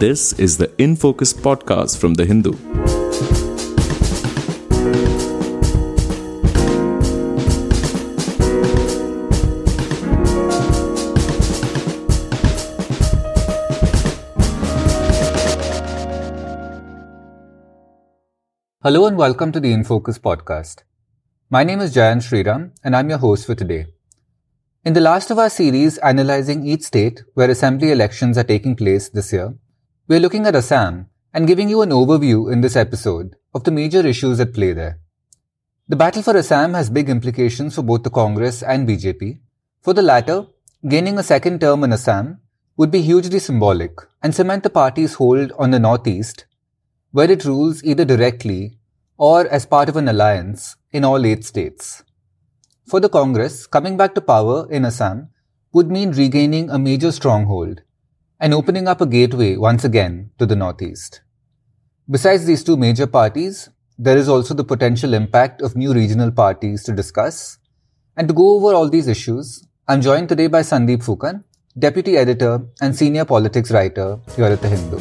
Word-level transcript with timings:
This 0.00 0.32
is 0.34 0.58
the 0.58 0.70
In 0.80 0.94
Focus 0.94 1.32
podcast 1.32 1.98
from 1.98 2.14
The 2.14 2.24
Hindu. 2.24 2.52
Hello 18.84 19.06
and 19.06 19.16
welcome 19.16 19.50
to 19.50 19.58
the 19.58 19.72
In 19.72 19.82
Focus 19.82 20.20
podcast. 20.20 20.84
My 21.50 21.64
name 21.64 21.80
is 21.80 21.92
Jayan 21.92 22.18
Sriram 22.18 22.70
and 22.84 22.94
I'm 22.94 23.08
your 23.08 23.18
host 23.18 23.46
for 23.46 23.56
today. 23.56 23.86
In 24.84 24.92
the 24.92 25.00
last 25.00 25.32
of 25.32 25.40
our 25.40 25.50
series 25.50 25.98
analyzing 25.98 26.64
each 26.64 26.82
state 26.82 27.24
where 27.34 27.50
assembly 27.50 27.90
elections 27.90 28.38
are 28.38 28.44
taking 28.44 28.76
place 28.76 29.08
this 29.08 29.32
year, 29.32 29.54
we're 30.10 30.20
looking 30.20 30.46
at 30.46 30.56
Assam 30.56 31.06
and 31.34 31.46
giving 31.46 31.68
you 31.68 31.82
an 31.82 31.90
overview 31.90 32.50
in 32.50 32.62
this 32.62 32.76
episode 32.76 33.36
of 33.54 33.64
the 33.64 33.70
major 33.70 34.06
issues 34.06 34.40
at 34.40 34.54
play 34.54 34.72
there. 34.72 34.98
The 35.86 35.96
battle 35.96 36.22
for 36.22 36.34
Assam 36.34 36.72
has 36.72 36.88
big 36.88 37.10
implications 37.10 37.74
for 37.74 37.82
both 37.82 38.04
the 38.04 38.10
Congress 38.10 38.62
and 38.62 38.88
BJP. 38.88 39.38
For 39.82 39.92
the 39.92 40.00
latter, 40.00 40.46
gaining 40.88 41.18
a 41.18 41.22
second 41.22 41.60
term 41.60 41.84
in 41.84 41.92
Assam 41.92 42.40
would 42.78 42.90
be 42.90 43.02
hugely 43.02 43.38
symbolic 43.38 44.00
and 44.22 44.34
cement 44.34 44.62
the 44.62 44.70
party's 44.70 45.12
hold 45.12 45.52
on 45.58 45.72
the 45.72 45.78
northeast, 45.78 46.46
where 47.10 47.30
it 47.30 47.44
rules 47.44 47.84
either 47.84 48.06
directly 48.06 48.78
or 49.18 49.46
as 49.48 49.66
part 49.66 49.90
of 49.90 49.96
an 49.96 50.08
alliance 50.08 50.76
in 50.90 51.04
all 51.04 51.26
eight 51.26 51.44
states. 51.44 52.02
For 52.86 52.98
the 52.98 53.10
Congress, 53.10 53.66
coming 53.66 53.98
back 53.98 54.14
to 54.14 54.22
power 54.22 54.66
in 54.70 54.86
Assam 54.86 55.28
would 55.74 55.90
mean 55.90 56.12
regaining 56.12 56.70
a 56.70 56.78
major 56.78 57.12
stronghold 57.12 57.82
and 58.40 58.54
opening 58.54 58.86
up 58.86 59.00
a 59.00 59.06
gateway 59.06 59.56
once 59.56 59.84
again 59.84 60.30
to 60.38 60.46
the 60.46 60.54
Northeast. 60.54 61.22
Besides 62.08 62.46
these 62.46 62.62
two 62.62 62.76
major 62.76 63.06
parties, 63.06 63.68
there 63.98 64.16
is 64.16 64.28
also 64.28 64.54
the 64.54 64.64
potential 64.64 65.12
impact 65.12 65.60
of 65.60 65.74
new 65.74 65.92
regional 65.92 66.30
parties 66.30 66.84
to 66.84 66.92
discuss. 66.92 67.58
And 68.16 68.28
to 68.28 68.34
go 68.34 68.56
over 68.56 68.74
all 68.74 68.88
these 68.88 69.08
issues, 69.08 69.66
I'm 69.88 70.00
joined 70.00 70.28
today 70.28 70.46
by 70.46 70.60
Sandeep 70.60 71.04
Phukan, 71.04 71.42
Deputy 71.76 72.16
Editor 72.16 72.64
and 72.80 72.94
Senior 72.94 73.24
Politics 73.24 73.72
Writer 73.72 74.20
here 74.36 74.46
at 74.46 74.62
The 74.62 74.68
Hindu. 74.68 74.98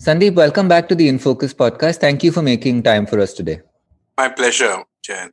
Sandeep, 0.00 0.34
welcome 0.34 0.66
back 0.66 0.88
to 0.88 0.96
the 0.96 1.08
InFocus 1.08 1.54
podcast. 1.54 1.98
Thank 1.98 2.24
you 2.24 2.32
for 2.32 2.42
making 2.42 2.82
time 2.82 3.06
for 3.06 3.20
us 3.20 3.32
today. 3.32 3.60
My 4.20 4.28
pleasure, 4.28 4.84
Jan. 5.02 5.30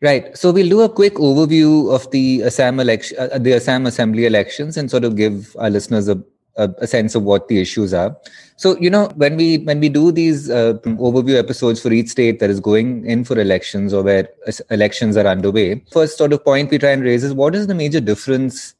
Right. 0.00 0.34
So 0.38 0.50
we'll 0.50 0.70
do 0.70 0.80
a 0.80 0.88
quick 0.88 1.16
overview 1.16 1.94
of 1.94 2.10
the 2.12 2.44
Assam 2.44 2.80
election, 2.80 3.18
uh, 3.18 3.36
the 3.36 3.52
Assam 3.52 3.84
Assembly 3.84 4.24
elections, 4.24 4.78
and 4.78 4.90
sort 4.90 5.04
of 5.04 5.16
give 5.16 5.54
our 5.58 5.68
listeners 5.68 6.08
a, 6.08 6.16
a, 6.56 6.70
a, 6.78 6.86
sense 6.86 7.14
of 7.14 7.24
what 7.24 7.48
the 7.48 7.60
issues 7.60 7.92
are. 7.92 8.16
So 8.56 8.78
you 8.78 8.88
know, 8.88 9.10
when 9.16 9.36
we 9.36 9.58
when 9.58 9.80
we 9.80 9.90
do 9.90 10.12
these 10.12 10.48
uh, 10.48 10.78
overview 11.08 11.38
episodes 11.38 11.82
for 11.82 11.92
each 11.92 12.08
state 12.08 12.38
that 12.40 12.48
is 12.48 12.58
going 12.58 13.04
in 13.04 13.22
for 13.22 13.38
elections 13.38 13.92
or 13.92 14.02
where 14.02 14.30
elections 14.70 15.18
are 15.18 15.26
underway, 15.26 15.84
first 15.92 16.16
sort 16.16 16.32
of 16.32 16.42
point 16.42 16.70
we 16.70 16.78
try 16.78 16.92
and 16.92 17.02
raise 17.02 17.22
is 17.22 17.34
what 17.34 17.54
is 17.54 17.66
the 17.66 17.74
major 17.74 18.00
difference 18.00 18.74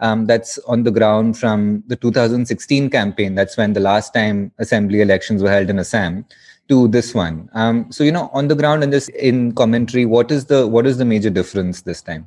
um, 0.00 0.26
that's 0.26 0.58
on 0.66 0.82
the 0.82 0.90
ground 0.90 1.38
from 1.38 1.84
the 1.86 1.94
2016 1.94 2.90
campaign. 2.90 3.36
That's 3.36 3.56
when 3.56 3.72
the 3.72 3.86
last 3.88 4.12
time 4.12 4.50
assembly 4.58 5.00
elections 5.00 5.44
were 5.44 5.50
held 5.50 5.70
in 5.70 5.78
Assam 5.78 6.24
to 6.70 6.88
this 6.88 7.14
one. 7.14 7.50
Um, 7.52 7.92
so 7.92 8.02
you 8.02 8.12
know, 8.12 8.30
on 8.32 8.48
the 8.48 8.54
ground 8.54 8.82
and 8.82 8.92
just 8.92 9.10
in 9.10 9.52
commentary, 9.52 10.06
what 10.06 10.30
is 10.30 10.46
the 10.46 10.66
what 10.66 10.86
is 10.86 10.96
the 10.96 11.04
major 11.04 11.28
difference 11.28 11.82
this 11.82 12.00
time? 12.00 12.26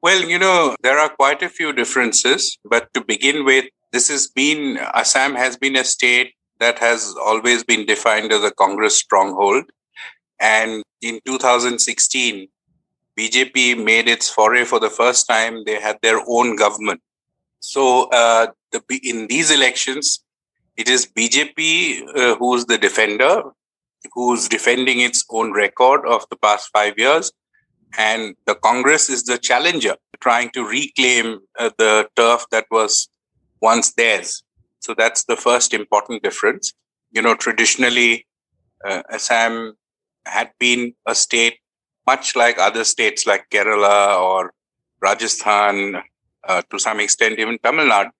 Well, 0.00 0.22
you 0.22 0.38
know, 0.38 0.76
there 0.82 0.98
are 0.98 1.08
quite 1.08 1.42
a 1.42 1.48
few 1.48 1.72
differences. 1.72 2.56
But 2.64 2.92
to 2.94 3.00
begin 3.02 3.44
with, 3.44 3.64
this 3.92 4.08
has 4.08 4.28
been 4.28 4.78
Assam 4.94 5.34
has 5.34 5.56
been 5.56 5.74
a 5.74 5.84
state 5.84 6.34
that 6.60 6.78
has 6.78 7.14
always 7.24 7.64
been 7.64 7.86
defined 7.86 8.32
as 8.32 8.44
a 8.44 8.52
Congress 8.52 8.96
stronghold, 8.96 9.64
and 10.38 10.84
in 11.02 11.20
2016. 11.26 12.48
BJP 13.18 13.84
made 13.84 14.06
its 14.06 14.30
foray 14.30 14.62
for 14.62 14.78
the 14.78 14.88
first 14.88 15.26
time. 15.26 15.64
They 15.64 15.80
had 15.80 15.98
their 16.02 16.20
own 16.28 16.54
government. 16.54 17.00
So 17.58 18.08
uh, 18.10 18.46
the, 18.70 18.80
in 19.02 19.26
these 19.26 19.50
elections, 19.50 20.22
it 20.76 20.88
is 20.88 21.04
BJP 21.04 22.16
uh, 22.16 22.36
who's 22.36 22.66
the 22.66 22.78
defender, 22.78 23.42
who's 24.12 24.48
defending 24.48 25.00
its 25.00 25.24
own 25.30 25.52
record 25.52 26.06
of 26.06 26.26
the 26.30 26.36
past 26.36 26.70
five 26.72 26.94
years, 26.98 27.32
and 27.96 28.34
the 28.46 28.54
Congress 28.54 29.08
is 29.08 29.24
the 29.24 29.38
challenger, 29.38 29.96
trying 30.20 30.50
to 30.50 30.64
reclaim 30.64 31.40
uh, 31.58 31.70
the 31.78 32.08
turf 32.16 32.44
that 32.50 32.66
was 32.70 33.08
once 33.60 33.92
theirs. 33.94 34.42
So 34.80 34.94
that's 34.96 35.24
the 35.24 35.36
first 35.36 35.74
important 35.74 36.22
difference. 36.22 36.72
You 37.10 37.22
know, 37.22 37.34
traditionally, 37.34 38.26
uh, 38.84 39.02
Assam 39.10 39.74
had 40.26 40.50
been 40.58 40.94
a 41.06 41.14
state 41.14 41.58
much 42.06 42.36
like 42.36 42.58
other 42.58 42.84
states 42.84 43.26
like 43.26 43.50
Kerala 43.50 44.18
or 44.18 44.52
Rajasthan 45.00 46.02
uh, 46.48 46.62
to 46.70 46.78
some 46.78 47.00
extent 47.00 47.38
even 47.38 47.58
Tamil 47.58 47.86
Nadu, 47.86 48.10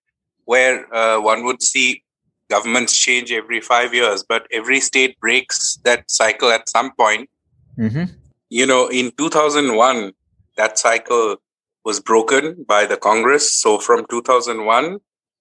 where 0.45 0.93
uh, 0.93 1.19
one 1.19 1.43
would 1.45 1.61
see 1.61 2.03
governments 2.49 2.95
change 2.95 3.31
every 3.31 3.61
five 3.61 3.93
years, 3.93 4.23
but 4.23 4.47
every 4.51 4.79
state 4.79 5.19
breaks 5.19 5.77
that 5.83 6.09
cycle 6.09 6.49
at 6.49 6.69
some 6.69 6.91
point. 6.95 7.29
Mm-hmm. 7.77 8.05
You 8.49 8.65
know, 8.65 8.87
in 8.87 9.11
2001, 9.17 10.13
that 10.57 10.79
cycle 10.79 11.37
was 11.85 11.99
broken 11.99 12.65
by 12.67 12.85
the 12.85 12.97
Congress. 12.97 13.53
So 13.53 13.79
from 13.79 14.05
2001 14.09 14.99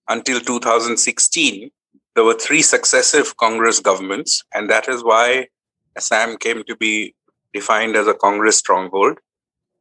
until 0.09 0.41
2016, 0.41 1.71
there 2.15 2.25
were 2.25 2.35
three 2.35 2.63
successive 2.63 3.37
Congress 3.37 3.81
governments, 3.81 4.43
and 4.55 4.69
that 4.71 4.89
is 4.89 5.05
why 5.05 5.49
Assam 5.97 6.37
came 6.37 6.65
to 6.65 6.77
be 6.77 7.15
defined 7.53 7.97
as 7.97 8.07
a 8.07 8.15
Congress 8.15 8.59
stronghold. 8.59 9.19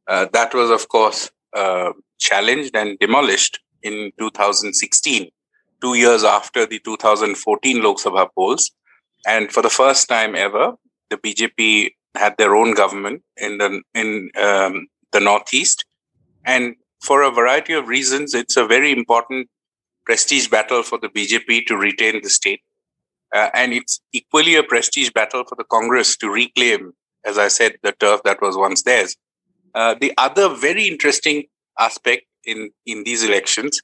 Uh, 0.08 0.28
that 0.34 0.54
was, 0.54 0.70
of 0.70 0.88
course, 0.90 1.30
uh, 1.56 1.92
challenged 2.20 2.76
and 2.76 2.98
demolished 3.00 3.60
in 3.84 4.12
2016, 4.20 5.30
two 5.82 5.96
years 5.96 6.24
after 6.24 6.66
the 6.66 6.80
2014 6.80 7.84
Lok 7.84 7.98
Sabha 7.98 8.28
polls. 8.36 8.72
And 9.26 9.52
for 9.52 9.62
the 9.62 9.70
first 9.70 10.08
time 10.08 10.36
ever, 10.36 10.74
the 11.10 11.18
BJP 11.18 11.92
had 12.16 12.36
their 12.38 12.56
own 12.56 12.74
government 12.74 13.24
in 13.38 13.58
the 13.58 13.82
in 13.94 14.30
um, 14.42 14.88
the 15.12 15.20
northeast, 15.20 15.86
and 16.46 16.76
for 17.02 17.22
a 17.22 17.32
variety 17.32 17.74
of 17.74 17.88
reasons, 17.88 18.34
it's 18.34 18.58
a 18.58 18.66
very 18.66 18.92
important 18.92 19.50
prestige 20.06 20.48
battle 20.48 20.84
for 20.84 20.98
the 20.98 21.10
BJP 21.10 21.66
to 21.68 21.78
retain 21.78 22.22
the 22.24 22.30
state, 22.30 22.62
uh, 23.36 23.50
and 23.54 23.74
it's 23.74 24.02
equally 24.14 24.56
a 24.56 24.64
prestige 24.64 25.12
battle 25.12 25.44
for 25.48 25.56
the 25.56 25.64
Congress 25.66 26.18
to 26.18 26.30
reclaim, 26.30 26.94
as 27.26 27.38
I 27.38 27.50
said, 27.50 27.78
the 27.84 27.92
turf 27.92 28.22
that 28.24 28.42
was 28.42 28.58
once 28.58 28.84
theirs. 28.84 29.16
Uh, 29.76 29.96
the 30.00 30.14
other 30.18 30.50
very 30.56 30.88
interesting 30.88 31.44
aspect 31.80 32.26
in, 32.46 32.72
in 32.86 33.04
these 33.04 33.24
elections 33.24 33.82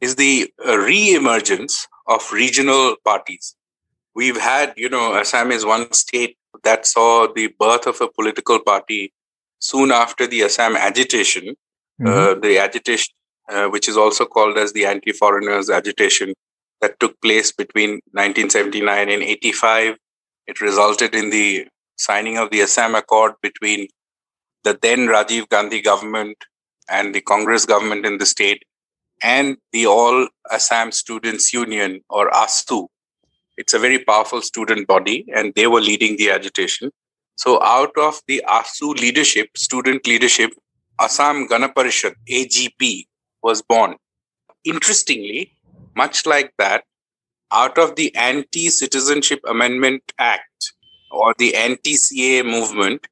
is 0.00 0.16
the 0.16 0.52
uh, 0.66 0.78
re-emergence 0.78 1.86
of 2.06 2.32
regional 2.32 2.96
parties. 3.04 3.54
We've 4.14 4.40
had, 4.40 4.74
you 4.76 4.88
know, 4.88 5.14
Assam 5.14 5.52
is 5.52 5.64
one 5.64 5.92
state 5.92 6.36
that 6.64 6.86
saw 6.86 7.28
the 7.32 7.48
birth 7.58 7.86
of 7.86 8.00
a 8.00 8.08
political 8.08 8.58
party 8.60 9.12
soon 9.60 9.92
after 9.92 10.26
the 10.26 10.42
Assam 10.42 10.74
agitation, 10.76 11.54
mm-hmm. 12.00 12.06
uh, 12.08 12.34
the 12.34 12.58
agitation, 12.58 13.14
uh, 13.48 13.66
which 13.66 13.88
is 13.88 13.96
also 13.96 14.24
called 14.24 14.56
as 14.56 14.72
the 14.72 14.86
anti-foreigners 14.86 15.70
agitation 15.70 16.34
that 16.80 16.98
took 16.98 17.20
place 17.20 17.52
between 17.52 18.00
1979 18.12 19.10
and 19.10 19.22
85. 19.22 19.96
It 20.46 20.60
resulted 20.60 21.14
in 21.14 21.30
the 21.30 21.68
signing 21.96 22.38
of 22.38 22.50
the 22.50 22.62
Assam 22.62 22.94
Accord 22.94 23.34
between 23.42 23.86
the 24.64 24.78
then 24.80 25.06
Rajiv 25.06 25.48
Gandhi 25.48 25.80
government 25.82 26.36
and 26.88 27.14
the 27.14 27.20
Congress 27.20 27.64
government 27.64 28.04
in 28.04 28.18
the 28.18 28.26
state 28.26 28.62
and 29.22 29.56
the 29.72 29.86
All 29.86 30.28
Assam 30.50 30.92
Students 30.92 31.52
Union 31.52 32.00
or 32.08 32.30
AASU. 32.30 32.88
It's 33.56 33.74
a 33.74 33.78
very 33.78 33.98
powerful 33.98 34.42
student 34.42 34.86
body, 34.88 35.26
and 35.34 35.52
they 35.54 35.66
were 35.66 35.80
leading 35.80 36.16
the 36.16 36.30
agitation. 36.30 36.90
So, 37.36 37.62
out 37.62 37.92
of 37.98 38.20
the 38.26 38.42
ASU 38.48 38.98
leadership, 38.98 39.56
student 39.56 40.06
leadership, 40.06 40.50
Assam 40.98 41.48
Ganaparishad, 41.48 42.14
AGP, 42.30 43.06
was 43.42 43.62
born. 43.62 43.96
Interestingly, 44.64 45.52
much 45.94 46.26
like 46.26 46.52
that, 46.58 46.84
out 47.52 47.78
of 47.78 47.96
the 47.96 48.14
Anti 48.14 48.68
Citizenship 48.68 49.40
Amendment 49.46 50.02
Act 50.18 50.72
or 51.10 51.34
the 51.38 51.54
anti 51.54 51.96
CA 51.96 52.42
movement, 52.42 53.06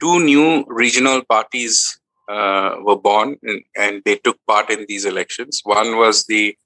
two 0.00 0.20
new 0.20 0.64
regional 0.68 1.22
parties 1.24 1.99
uh, 2.30 2.76
were 2.86 2.96
born 2.96 3.36
and, 3.42 3.60
and, 3.76 4.02
they 4.04 4.16
took 4.16 4.38
part 4.46 4.70
in 4.70 4.84
these 4.88 5.04
elections. 5.04 5.60
One 5.64 5.96
was 5.96 6.26
the 6.26 6.56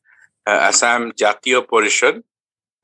uh, 0.46 0.58
Assam 0.68 1.12
Jatiya 1.12 1.66
Parishad, 1.66 2.22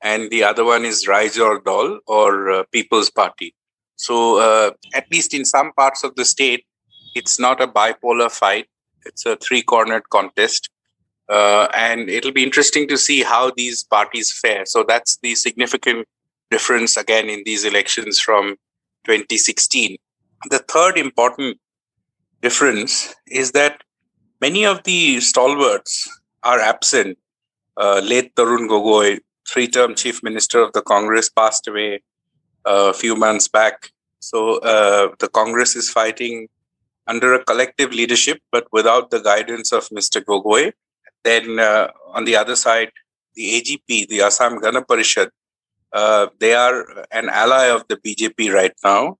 and 0.01 0.31
the 0.31 0.43
other 0.43 0.65
one 0.65 0.83
is 0.83 1.05
Raijor 1.05 1.63
Dal 1.63 1.99
or 2.07 2.49
uh, 2.51 2.63
People's 2.71 3.11
Party. 3.11 3.53
So, 3.97 4.39
uh, 4.39 4.71
at 4.95 5.05
least 5.11 5.33
in 5.33 5.45
some 5.45 5.71
parts 5.73 6.03
of 6.03 6.15
the 6.15 6.25
state, 6.25 6.65
It's 7.13 7.37
not 7.39 7.61
a 7.61 7.67
bipolar 7.67 8.31
fight. 8.31 8.67
It's 9.05 9.25
a 9.25 9.35
three-cornered 9.35 10.05
contest. 10.09 10.69
Uh, 11.29 11.67
and 11.73 12.09
it'll 12.09 12.31
be 12.31 12.43
interesting 12.43 12.87
to 12.87 12.97
see 12.97 13.23
how 13.23 13.51
these 13.55 13.83
parties 13.83 14.31
fare. 14.31 14.65
So 14.65 14.83
that's 14.87 15.17
the 15.21 15.35
significant 15.35 16.07
difference 16.49 16.97
again 16.97 17.29
in 17.29 17.43
these 17.45 17.63
elections 17.65 18.19
from 18.19 18.55
2016. 19.05 19.97
The 20.49 20.59
third 20.59 20.97
important 20.97 21.57
difference 22.41 23.13
is 23.27 23.51
that 23.51 23.83
many 24.39 24.65
of 24.65 24.83
the 24.83 25.19
stalwarts 25.19 26.09
are 26.43 26.59
absent. 26.59 27.17
Uh, 27.77 28.01
late 28.03 28.35
Tarun 28.35 28.67
Gogoi, 28.67 29.19
three 29.47 29.67
term 29.67 29.95
chief 29.95 30.21
minister 30.23 30.59
of 30.59 30.73
the 30.73 30.81
Congress, 30.81 31.29
passed 31.29 31.67
away 31.67 32.01
uh, 32.65 32.89
a 32.89 32.93
few 32.93 33.15
months 33.15 33.47
back. 33.47 33.91
So 34.19 34.59
uh, 34.59 35.09
the 35.19 35.29
Congress 35.29 35.75
is 35.75 35.89
fighting 35.89 36.47
under 37.07 37.33
a 37.33 37.43
collective 37.43 37.91
leadership, 37.91 38.39
but 38.51 38.67
without 38.71 39.09
the 39.09 39.21
guidance 39.21 39.71
of 39.71 39.87
Mr. 39.89 40.23
Gogoi. 40.23 40.73
Then 41.23 41.59
uh, 41.59 41.87
on 42.13 42.25
the 42.25 42.35
other 42.35 42.55
side, 42.55 42.91
the 43.35 43.61
AGP, 43.61 44.07
the 44.07 44.21
Assam 44.21 44.59
Gana 44.59 44.81
Parishad, 44.81 45.29
uh, 45.93 46.27
they 46.39 46.53
are 46.53 47.05
an 47.11 47.29
ally 47.29 47.65
of 47.65 47.87
the 47.87 47.97
BJP 47.97 48.53
right 48.53 48.73
now. 48.83 49.17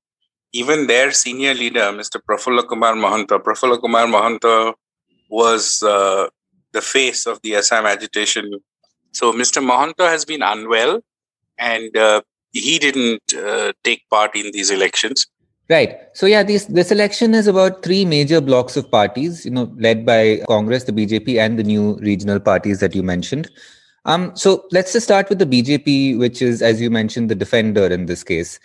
Even 0.54 0.88
their 0.88 1.12
senior 1.12 1.54
leader, 1.54 1.92
Mr. 1.92 2.20
Prafulla 2.28 2.68
Kumar 2.68 2.94
Mahanta, 2.94 3.40
Prafulla 3.40 3.80
Kumar 3.80 4.06
Mahanta 4.06 4.74
was 5.30 5.82
uh, 5.82 6.28
the 6.74 6.82
face 6.82 7.26
of 7.26 7.40
the 7.42 7.56
Assam 7.56 7.86
agitation. 7.86 8.60
So 9.14 9.32
Mr. 9.32 9.64
Mahanta 9.64 10.10
has 10.10 10.26
been 10.26 10.42
unwell 10.42 11.02
and 11.58 11.96
uh, 11.96 12.22
he 12.52 12.80
didn't 12.80 13.22
uh, 13.34 13.72
take 13.84 14.08
part 14.10 14.36
in 14.36 14.52
these 14.52 14.72
elections. 14.72 15.26
Right. 15.70 16.00
So 16.14 16.26
yeah, 16.26 16.44
this 16.44 16.66
this 16.66 16.92
election 16.92 17.34
is 17.34 17.48
about 17.48 17.82
three 17.82 18.04
major 18.04 18.42
blocks 18.42 18.76
of 18.76 18.92
parties, 18.92 19.46
you 19.46 19.52
know, 19.52 19.74
led 19.78 20.06
by 20.06 20.42
Congress, 20.48 20.84
the 20.84 20.92
BJP, 20.92 21.40
and 21.40 21.58
the 21.58 21.64
new 21.64 21.96
regional 22.00 22.42
parties 22.42 22.82
that 22.82 22.94
you 22.94 23.04
mentioned. 23.04 23.50
Um, 24.04 24.36
so 24.36 24.66
let's 24.72 24.92
just 24.92 25.06
start 25.06 25.30
with 25.30 25.40
the 25.40 25.46
BJP, 25.46 26.20
which 26.20 26.42
is, 26.42 26.62
as 26.62 26.82
you 26.82 26.90
mentioned, 26.90 27.30
the 27.30 27.36
defender 27.36 27.86
in 27.86 28.08
this 28.08 28.22
case. 28.22 28.60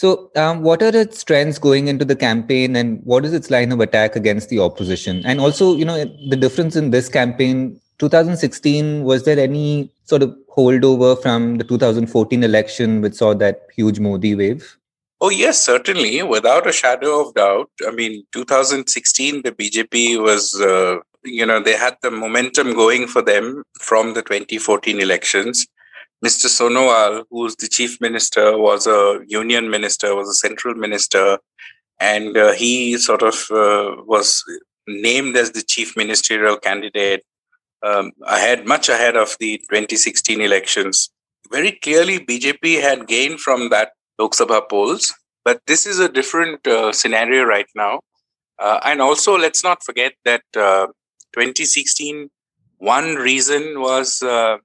So, 0.00 0.30
um, 0.34 0.62
what 0.62 0.82
are 0.82 0.96
its 0.96 1.22
trends 1.22 1.58
going 1.58 1.88
into 1.88 2.06
the 2.06 2.16
campaign, 2.16 2.74
and 2.74 3.02
what 3.04 3.26
is 3.26 3.34
its 3.34 3.50
line 3.50 3.70
of 3.70 3.80
attack 3.80 4.16
against 4.16 4.48
the 4.48 4.58
opposition? 4.58 5.22
And 5.26 5.40
also, 5.40 5.76
you 5.76 5.84
know, 5.84 6.06
the 6.30 6.36
difference 6.36 6.74
in 6.74 6.88
this 6.88 7.10
campaign, 7.10 7.78
2016, 7.98 9.04
was 9.04 9.26
there 9.26 9.38
any 9.38 9.92
sort 10.04 10.22
of 10.22 10.34
holdover 10.56 11.20
from 11.20 11.58
the 11.58 11.64
2014 11.64 12.42
election, 12.42 13.02
which 13.02 13.12
saw 13.12 13.34
that 13.34 13.66
huge 13.76 14.00
Modi 14.00 14.34
wave? 14.34 14.74
Oh, 15.20 15.28
yes, 15.28 15.62
certainly, 15.62 16.22
without 16.22 16.66
a 16.66 16.72
shadow 16.72 17.20
of 17.20 17.34
doubt. 17.34 17.68
I 17.86 17.90
mean, 17.90 18.24
2016, 18.32 19.42
the 19.42 19.52
BJP 19.52 20.22
was, 20.22 20.58
uh, 20.62 21.00
you 21.24 21.44
know, 21.44 21.60
they 21.60 21.76
had 21.76 21.98
the 22.00 22.10
momentum 22.10 22.72
going 22.72 23.06
for 23.06 23.20
them 23.20 23.64
from 23.78 24.14
the 24.14 24.22
2014 24.22 24.98
elections. 24.98 25.66
Mr. 26.24 26.46
Sonowal, 26.46 27.24
who's 27.30 27.56
the 27.56 27.68
chief 27.68 28.00
minister, 28.00 28.58
was 28.58 28.86
a 28.86 29.20
union 29.26 29.70
minister, 29.70 30.14
was 30.14 30.28
a 30.28 30.34
central 30.34 30.74
minister, 30.74 31.38
and 31.98 32.36
uh, 32.36 32.52
he 32.52 32.98
sort 32.98 33.22
of 33.22 33.34
uh, 33.50 34.02
was 34.04 34.44
named 34.86 35.36
as 35.36 35.52
the 35.52 35.62
chief 35.62 35.96
ministerial 35.96 36.58
candidate 36.58 37.22
um, 37.82 38.12
ahead, 38.26 38.66
much 38.66 38.88
ahead 38.88 39.16
of 39.16 39.36
the 39.40 39.58
2016 39.70 40.40
elections. 40.40 41.10
Very 41.50 41.72
clearly, 41.72 42.18
BJP 42.18 42.80
had 42.80 43.06
gained 43.06 43.40
from 43.40 43.70
that 43.70 43.92
Lok 44.18 44.32
Sabha 44.32 44.68
polls, 44.68 45.14
but 45.44 45.60
this 45.66 45.86
is 45.86 45.98
a 45.98 46.08
different 46.08 46.66
uh, 46.66 46.92
scenario 46.92 47.44
right 47.44 47.68
now. 47.74 48.00
Uh, 48.58 48.78
and 48.84 49.00
also, 49.00 49.38
let's 49.38 49.64
not 49.64 49.82
forget 49.82 50.12
that 50.26 50.42
uh, 50.54 50.86
2016, 51.34 52.28
one 52.76 53.14
reason 53.14 53.80
was 53.80 54.22
uh, 54.22 54.58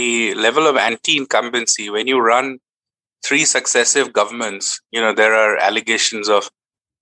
the 0.00 0.34
level 0.46 0.66
of 0.70 0.76
anti-incumbency 0.76 1.86
when 1.94 2.06
you 2.12 2.18
run 2.32 2.58
three 3.26 3.44
successive 3.56 4.12
governments 4.18 4.80
you 4.94 5.00
know 5.02 5.12
there 5.20 5.34
are 5.42 5.56
allegations 5.68 6.28
of 6.36 6.50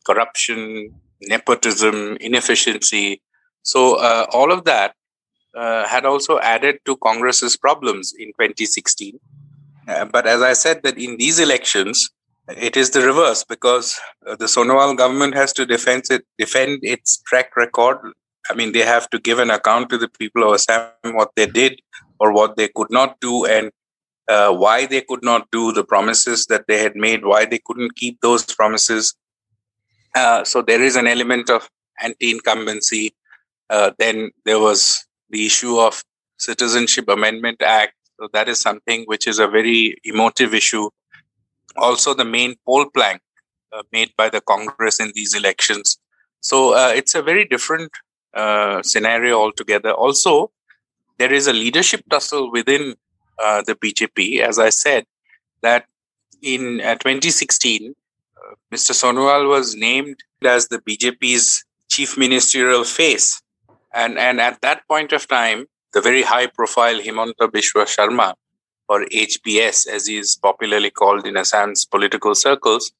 corruption 0.08 0.60
nepotism 1.22 2.16
inefficiency. 2.20 3.20
So 3.62 3.96
uh, 3.96 4.26
all 4.32 4.52
of 4.52 4.64
that 4.64 4.94
uh, 5.56 5.86
had 5.86 6.04
also 6.04 6.38
added 6.40 6.78
to 6.84 6.96
congress's 6.98 7.56
problems 7.56 8.12
in 8.18 8.28
2016 8.28 9.18
uh, 9.88 10.04
but 10.04 10.26
as 10.26 10.42
i 10.42 10.52
said 10.52 10.82
that 10.82 10.98
in 10.98 11.16
these 11.16 11.38
elections 11.38 12.10
it 12.48 12.76
is 12.76 12.90
the 12.90 13.00
reverse 13.00 13.42
because 13.42 13.98
uh, 14.26 14.36
the 14.36 14.44
sonowal 14.44 14.96
government 14.96 15.34
has 15.34 15.52
to 15.54 15.64
defend 15.64 16.04
it 16.10 16.24
defend 16.38 16.78
its 16.82 17.16
track 17.26 17.56
record. 17.56 17.98
I 18.50 18.54
mean 18.54 18.72
they 18.72 18.84
have 18.84 19.08
to 19.10 19.18
give 19.18 19.40
an 19.40 19.50
account 19.50 19.88
to 19.90 19.98
the 19.98 20.08
people 20.08 20.44
of 20.46 20.54
assam 20.54 21.16
what 21.20 21.32
they 21.34 21.46
did 21.46 21.80
or 22.18 22.32
what 22.32 22.56
they 22.56 22.68
could 22.68 22.90
not 22.90 23.20
do 23.20 23.44
and 23.44 23.70
uh, 24.28 24.52
why 24.52 24.86
they 24.86 25.00
could 25.00 25.22
not 25.22 25.48
do 25.50 25.72
the 25.72 25.84
promises 25.84 26.46
that 26.46 26.66
they 26.66 26.78
had 26.78 26.96
made, 26.96 27.24
why 27.24 27.44
they 27.44 27.60
couldn't 27.64 27.96
keep 27.96 28.20
those 28.20 28.44
promises. 28.44 29.14
Uh, 30.14 30.42
so 30.44 30.62
there 30.62 30.82
is 30.82 30.96
an 30.96 31.06
element 31.06 31.50
of 31.50 31.68
anti-incumbency. 32.02 33.14
Uh, 33.70 33.90
then 33.98 34.30
there 34.44 34.58
was 34.58 35.04
the 35.30 35.46
issue 35.46 35.78
of 35.78 36.02
Citizenship 36.38 37.08
Amendment 37.08 37.62
Act. 37.62 37.94
So 38.18 38.28
that 38.32 38.48
is 38.48 38.60
something 38.60 39.04
which 39.06 39.26
is 39.26 39.38
a 39.38 39.46
very 39.46 39.96
emotive 40.04 40.54
issue. 40.54 40.88
Also, 41.76 42.14
the 42.14 42.24
main 42.24 42.56
poll 42.64 42.86
plank 42.94 43.20
uh, 43.72 43.82
made 43.92 44.10
by 44.16 44.30
the 44.30 44.40
Congress 44.40 45.00
in 45.00 45.12
these 45.14 45.34
elections. 45.34 45.98
So 46.40 46.74
uh, 46.74 46.92
it's 46.94 47.14
a 47.14 47.22
very 47.22 47.44
different 47.44 47.90
uh, 48.34 48.82
scenario 48.82 49.38
altogether. 49.38 49.92
Also, 49.92 50.50
there 51.18 51.32
is 51.32 51.46
a 51.46 51.52
leadership 51.52 52.02
tussle 52.10 52.50
within 52.50 52.94
uh, 53.42 53.62
the 53.66 53.74
BJP. 53.74 54.40
As 54.40 54.58
I 54.58 54.70
said, 54.70 55.04
that 55.62 55.86
in 56.42 56.80
uh, 56.80 56.94
2016, 56.96 57.94
uh, 58.36 58.54
Mr. 58.72 58.92
Sonowal 58.92 59.48
was 59.48 59.74
named 59.74 60.16
as 60.44 60.68
the 60.68 60.78
BJP's 60.78 61.64
chief 61.88 62.16
ministerial 62.16 62.84
face. 62.84 63.40
And, 63.94 64.18
and 64.18 64.40
at 64.40 64.60
that 64.60 64.86
point 64.88 65.12
of 65.12 65.26
time, 65.26 65.66
the 65.92 66.00
very 66.00 66.22
high 66.22 66.46
profile 66.46 67.00
Himanta 67.00 67.48
Biswa 67.48 67.86
Sharma, 67.86 68.34
or 68.88 69.04
HBS, 69.06 69.86
as 69.88 70.06
he 70.06 70.18
is 70.18 70.36
popularly 70.36 70.90
called 70.90 71.26
in 71.26 71.36
Assam's 71.36 71.84
political 71.86 72.34
circles, 72.34 72.92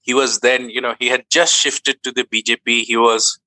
he 0.00 0.14
was 0.14 0.40
then, 0.40 0.70
you 0.70 0.80
know, 0.80 0.94
he 0.98 1.08
had 1.08 1.24
just 1.30 1.54
shifted 1.54 2.02
to 2.02 2.12
the 2.12 2.24
BJP. 2.24 2.82
He 2.82 2.96
was, 2.96 3.38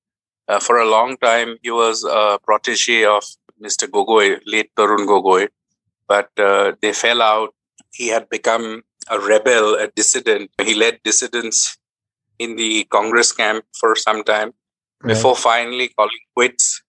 uh, 0.48 0.60
for 0.60 0.76
a 0.76 0.88
long 0.88 1.16
time, 1.16 1.56
he 1.62 1.70
was 1.70 2.04
a 2.04 2.38
protege 2.42 3.04
of 3.04 3.24
Mr. 3.62 3.88
Gogoi, 3.88 4.40
late 4.46 4.70
Tarun 4.76 5.06
Gogoi, 5.06 5.48
but 6.06 6.30
uh, 6.38 6.72
they 6.80 6.92
fell 6.92 7.22
out. 7.22 7.54
He 7.92 8.08
had 8.08 8.28
become 8.28 8.82
a 9.10 9.18
rebel, 9.18 9.74
a 9.74 9.88
dissident. 9.88 10.50
He 10.62 10.74
led 10.74 11.00
dissidents 11.04 11.76
in 12.38 12.56
the 12.56 12.84
Congress 12.84 13.32
camp 13.32 13.64
for 13.78 13.96
some 13.96 14.22
time 14.22 14.52
right. 15.02 15.14
before 15.14 15.36
finally 15.36 15.88
calling 15.88 16.24
quits 16.34 16.82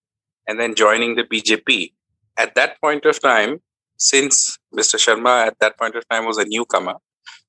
and 0.48 0.60
then 0.60 0.76
joining 0.76 1.16
the 1.16 1.24
BJP. 1.24 1.94
At 2.38 2.56
that 2.56 2.80
point 2.82 3.06
of 3.06 3.22
time, 3.22 3.62
since 3.98 4.58
Mr. 4.74 4.96
Sharma 4.96 5.48
at 5.48 5.60
that 5.60 5.78
point 5.78 5.96
of 5.96 6.08
time 6.10 6.26
was 6.26 6.38
a 6.38 6.46
newcomer, 6.46 6.96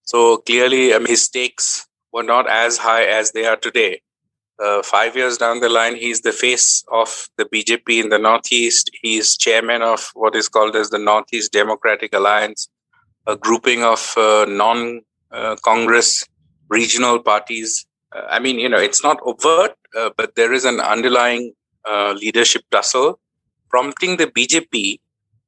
so 0.03 0.39
clearly 0.39 0.93
um, 0.93 1.07
his 1.07 1.25
stakes 1.25 1.87
were 2.13 2.25
not 2.25 2.49
as 2.49 2.79
high 2.79 3.05
as 3.05 3.33
they 3.33 3.47
are 3.47 3.57
today 3.57 4.01
uh, 4.63 4.83
five 4.83 5.17
years 5.17 5.39
down 5.39 5.61
the 5.61 5.69
line, 5.69 5.97
he's 5.97 6.21
the 6.21 6.33
face 6.33 6.85
of 6.93 7.29
the 7.37 7.45
BJP 7.47 8.05
in 8.05 8.09
the 8.11 8.19
Northeast. 8.19 8.91
He's 9.03 9.37
chairman 9.37 9.83
of 9.83 10.11
what 10.15 10.37
is 10.37 10.49
called 10.49 10.77
as 10.77 10.91
the 10.91 10.99
Northeast 10.99 11.53
Democratic 11.53 12.15
Alliance, 12.15 12.69
a 13.27 13.37
grouping 13.37 13.83
of 13.83 14.15
uh, 14.17 14.47
non 14.49 15.01
uh, 15.31 15.57
Congress 15.65 16.27
regional 16.69 17.19
parties. 17.21 17.87
Uh, 18.15 18.23
I 18.29 18.39
mean, 18.39 18.59
you 18.59 18.69
know, 18.69 18.79
it's 18.79 19.03
not 19.03 19.19
overt, 19.25 19.73
uh, 19.97 20.11
but 20.17 20.35
there 20.35 20.53
is 20.53 20.65
an 20.65 20.81
underlying 20.81 21.53
leadership 22.15 22.63
tussle 22.71 23.19
prompting 23.71 24.17
the 24.17 24.27
BJP 24.27 25.01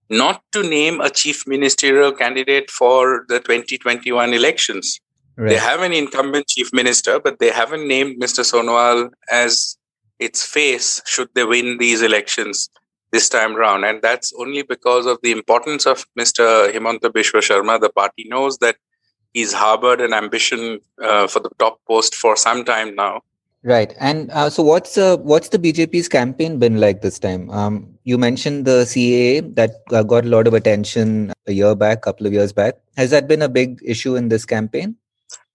not 0.09 0.43
to 0.53 0.63
name 0.63 1.01
a 1.01 1.11
chief 1.11 1.47
ministerial 1.47 2.13
candidate 2.13 2.71
for 2.71 3.25
the 3.29 3.41
2021 3.41 4.33
elections. 4.33 5.01
Right. 5.37 5.51
They 5.51 5.57
have 5.57 5.81
an 5.81 5.93
incumbent 5.93 6.49
chief 6.49 6.73
minister, 6.73 7.19
but 7.19 7.39
they 7.39 7.51
haven't 7.51 7.89
named 7.89 8.21
Mr. 8.21 8.45
Sonowal 8.45 9.11
as 9.31 9.77
its 10.19 10.45
face 10.45 11.01
should 11.07 11.29
they 11.35 11.45
win 11.45 11.79
these 11.79 12.03
elections 12.03 12.69
this 13.13 13.29
time 13.29 13.55
round. 13.55 13.85
And 13.85 14.03
that's 14.03 14.33
only 14.39 14.63
because 14.63 15.07
of 15.07 15.19
the 15.23 15.33
importance 15.33 15.87
of 15.87 16.05
Mr. 16.19 16.73
Himanta 16.73 17.11
Biswa 17.11 17.41
Sharma. 17.41 17.81
The 17.81 17.91
party 17.91 18.27
knows 18.29 18.59
that 18.59 18.77
he's 19.33 19.53
harbored 19.53 20.01
an 20.01 20.13
ambition 20.13 20.81
uh, 21.03 21.27
for 21.27 21.41
the 21.41 21.51
top 21.59 21.81
post 21.87 22.15
for 22.15 22.37
some 22.37 22.65
time 22.65 22.95
now. 22.95 23.23
Right, 23.65 23.95
and 24.01 24.29
uh, 24.33 24.51
so 24.51 24.65
what's 24.65 24.99
uh, 24.99 25.19
what's 25.19 25.51
the 25.51 25.59
BJP's 25.59 26.09
campaign 26.09 26.59
been 26.59 26.81
like 26.81 27.01
this 27.01 27.21
time? 27.21 27.49
Um, 27.51 27.97
you 28.03 28.19
mentioned 28.19 28.65
the 28.65 28.83
CAA 28.83 29.55
that 29.55 29.71
uh, 29.93 30.03
got 30.03 30.25
a 30.25 30.29
lot 30.29 30.49
of 30.49 30.55
attention 30.55 31.33
a 31.47 31.53
year 31.53 31.77
back, 31.77 32.03
couple 32.03 32.27
of 32.27 32.33
years 32.33 32.53
back. 32.53 32.75
Has 32.97 33.11
that 33.11 33.29
been 33.29 33.41
a 33.41 33.49
big 33.49 33.79
issue 33.85 34.17
in 34.17 34.31
this 34.31 34.45
campaign? 34.45 34.97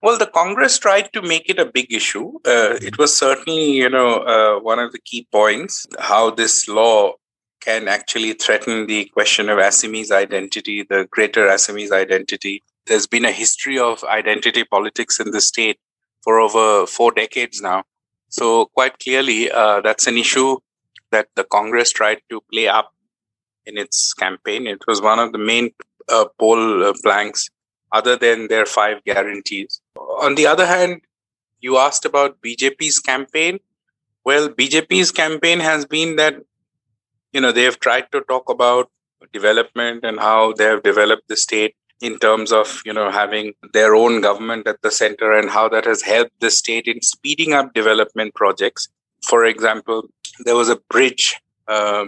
Well, 0.01 0.17
the 0.17 0.27
Congress 0.27 0.77
tried 0.77 1.11
to 1.13 1.21
make 1.23 1.49
it 1.49 1.59
a 1.59 1.65
big 1.65 1.91
issue. 1.91 2.33
Uh, 2.45 2.77
it 2.81 2.99
was 2.99 3.17
certainly, 3.17 3.71
you 3.71 3.89
know, 3.89 4.19
uh, 4.19 4.59
one 4.59 4.77
of 4.77 4.91
the 4.91 4.99
key 4.99 5.27
points 5.31 5.87
how 5.99 6.29
this 6.29 6.67
law 6.67 7.13
can 7.61 7.87
actually 7.87 8.33
threaten 8.33 8.85
the 8.85 9.05
question 9.05 9.49
of 9.49 9.57
Assamese 9.57 10.11
identity, 10.11 10.85
the 10.87 11.07
greater 11.09 11.47
Assamese 11.47 11.91
identity. 11.91 12.63
There's 12.85 13.07
been 13.07 13.25
a 13.25 13.31
history 13.31 13.79
of 13.79 14.03
identity 14.03 14.63
politics 14.63 15.19
in 15.19 15.31
the 15.31 15.41
state 15.41 15.79
for 16.23 16.39
over 16.39 16.85
four 16.85 17.11
decades 17.11 17.59
now. 17.61 17.83
So, 18.29 18.65
quite 18.67 18.99
clearly, 18.99 19.49
uh, 19.49 19.81
that's 19.81 20.05
an 20.05 20.17
issue 20.17 20.57
that 21.11 21.29
the 21.35 21.43
Congress 21.45 21.91
tried 21.91 22.19
to 22.29 22.41
play 22.51 22.67
up 22.67 22.93
in 23.65 23.77
its 23.77 24.13
campaign. 24.13 24.67
It 24.67 24.83
was 24.87 25.01
one 25.01 25.19
of 25.19 25.31
the 25.31 25.37
main 25.37 25.71
uh, 26.09 26.25
poll 26.39 26.83
uh, 26.83 26.93
planks, 27.03 27.49
other 27.91 28.15
than 28.15 28.47
their 28.47 28.65
five 28.65 29.03
guarantees. 29.05 29.81
On 30.17 30.35
the 30.35 30.47
other 30.47 30.65
hand, 30.65 31.01
you 31.59 31.77
asked 31.77 32.05
about 32.05 32.41
BJP's 32.41 32.99
campaign. 32.99 33.59
Well, 34.23 34.49
BJP's 34.49 35.11
campaign 35.11 35.59
has 35.59 35.85
been 35.85 36.15
that, 36.17 36.35
you 37.31 37.41
know, 37.41 37.51
they 37.51 37.63
have 37.63 37.79
tried 37.79 38.11
to 38.11 38.21
talk 38.21 38.49
about 38.49 38.89
development 39.33 40.03
and 40.03 40.19
how 40.19 40.53
they 40.53 40.65
have 40.65 40.83
developed 40.83 41.27
the 41.27 41.37
state 41.37 41.75
in 42.01 42.19
terms 42.19 42.51
of 42.51 42.81
you 42.85 42.93
know 42.93 43.09
having 43.09 43.53
their 43.73 43.95
own 43.95 44.21
government 44.21 44.67
at 44.67 44.81
the 44.81 44.91
center 44.91 45.31
and 45.31 45.49
how 45.49 45.67
that 45.67 45.85
has 45.85 46.01
helped 46.01 46.39
the 46.39 46.51
state 46.51 46.87
in 46.87 47.01
speeding 47.01 47.53
up 47.53 47.73
development 47.73 48.33
projects 48.35 48.87
for 49.27 49.45
example 49.45 50.03
there 50.45 50.55
was 50.55 50.69
a 50.69 50.75
bridge 50.89 51.35
uh, 51.67 52.05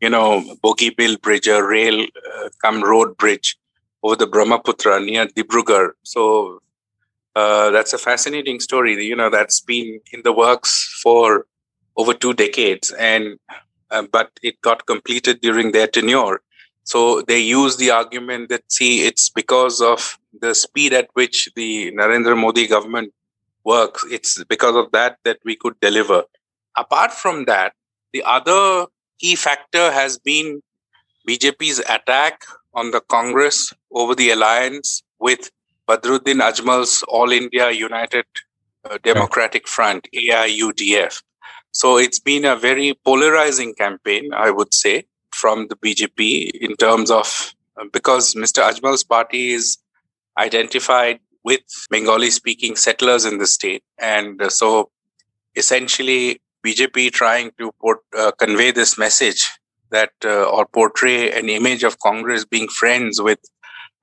you 0.00 0.08
know 0.08 0.42
Bogibeel 0.62 1.20
bridge 1.20 1.48
a 1.48 1.62
rail 1.62 2.00
uh, 2.02 2.48
come 2.62 2.82
road 2.82 3.16
bridge 3.16 3.56
over 4.02 4.14
the 4.14 4.26
brahmaputra 4.26 5.00
near 5.00 5.26
dibrugarh 5.26 5.90
so 6.04 6.60
uh, 7.38 7.70
that's 7.74 7.92
a 7.98 8.02
fascinating 8.08 8.58
story 8.68 8.92
you 9.10 9.16
know 9.20 9.30
that's 9.36 9.60
been 9.72 9.90
in 10.14 10.20
the 10.26 10.34
works 10.44 10.72
for 11.02 11.46
over 12.00 12.12
two 12.14 12.34
decades 12.44 12.92
and 13.12 13.24
uh, 13.90 14.04
but 14.16 14.28
it 14.42 14.60
got 14.68 14.86
completed 14.92 15.40
during 15.46 15.72
their 15.72 15.88
tenure 15.96 16.40
so 16.88 17.20
they 17.20 17.38
use 17.38 17.76
the 17.76 17.90
argument 17.90 18.48
that, 18.48 18.62
see, 18.72 19.04
it's 19.06 19.28
because 19.28 19.82
of 19.82 20.18
the 20.40 20.54
speed 20.54 20.94
at 20.94 21.10
which 21.12 21.50
the 21.54 21.92
Narendra 21.92 22.34
Modi 22.34 22.66
government 22.66 23.12
works. 23.62 24.06
It's 24.10 24.42
because 24.44 24.74
of 24.74 24.90
that 24.92 25.18
that 25.24 25.38
we 25.44 25.54
could 25.54 25.78
deliver. 25.80 26.24
Apart 26.78 27.12
from 27.12 27.44
that, 27.44 27.74
the 28.14 28.22
other 28.24 28.86
key 29.18 29.36
factor 29.36 29.92
has 29.92 30.18
been 30.18 30.62
BJP's 31.28 31.80
attack 31.80 32.40
on 32.72 32.90
the 32.90 33.02
Congress 33.02 33.70
over 33.92 34.14
the 34.14 34.30
alliance 34.30 35.02
with 35.20 35.50
Badruddin 35.88 36.40
Ajmal's 36.40 37.02
All 37.08 37.32
India 37.32 37.70
United 37.70 38.26
uh, 38.84 38.98
Democratic 39.02 39.66
Front, 39.66 40.08
AIUDF. 40.14 41.22
So 41.72 41.96
it's 41.96 42.18
been 42.18 42.44
a 42.44 42.56
very 42.56 42.94
polarizing 43.04 43.74
campaign, 43.74 44.32
I 44.34 44.50
would 44.50 44.74
say 44.74 45.06
from 45.32 45.68
the 45.68 45.76
BJP 45.76 46.50
in 46.60 46.76
terms 46.76 47.10
of 47.10 47.54
uh, 47.76 47.84
because 47.92 48.34
Mr. 48.34 48.62
Ajmal's 48.62 49.04
party 49.04 49.50
is 49.52 49.78
identified 50.36 51.20
with 51.44 51.60
Bengali 51.90 52.30
speaking 52.30 52.76
settlers 52.76 53.24
in 53.24 53.38
the 53.38 53.46
state. 53.46 53.82
And 53.98 54.42
uh, 54.42 54.50
so 54.50 54.90
essentially, 55.56 56.40
BJP 56.66 57.12
trying 57.12 57.52
to 57.58 57.72
put, 57.80 57.98
uh, 58.16 58.32
convey 58.32 58.72
this 58.72 58.98
message 58.98 59.48
that 59.90 60.12
uh, 60.24 60.44
or 60.44 60.66
portray 60.66 61.32
an 61.32 61.48
image 61.48 61.82
of 61.82 61.98
Congress 62.00 62.44
being 62.44 62.68
friends 62.68 63.22
with 63.22 63.38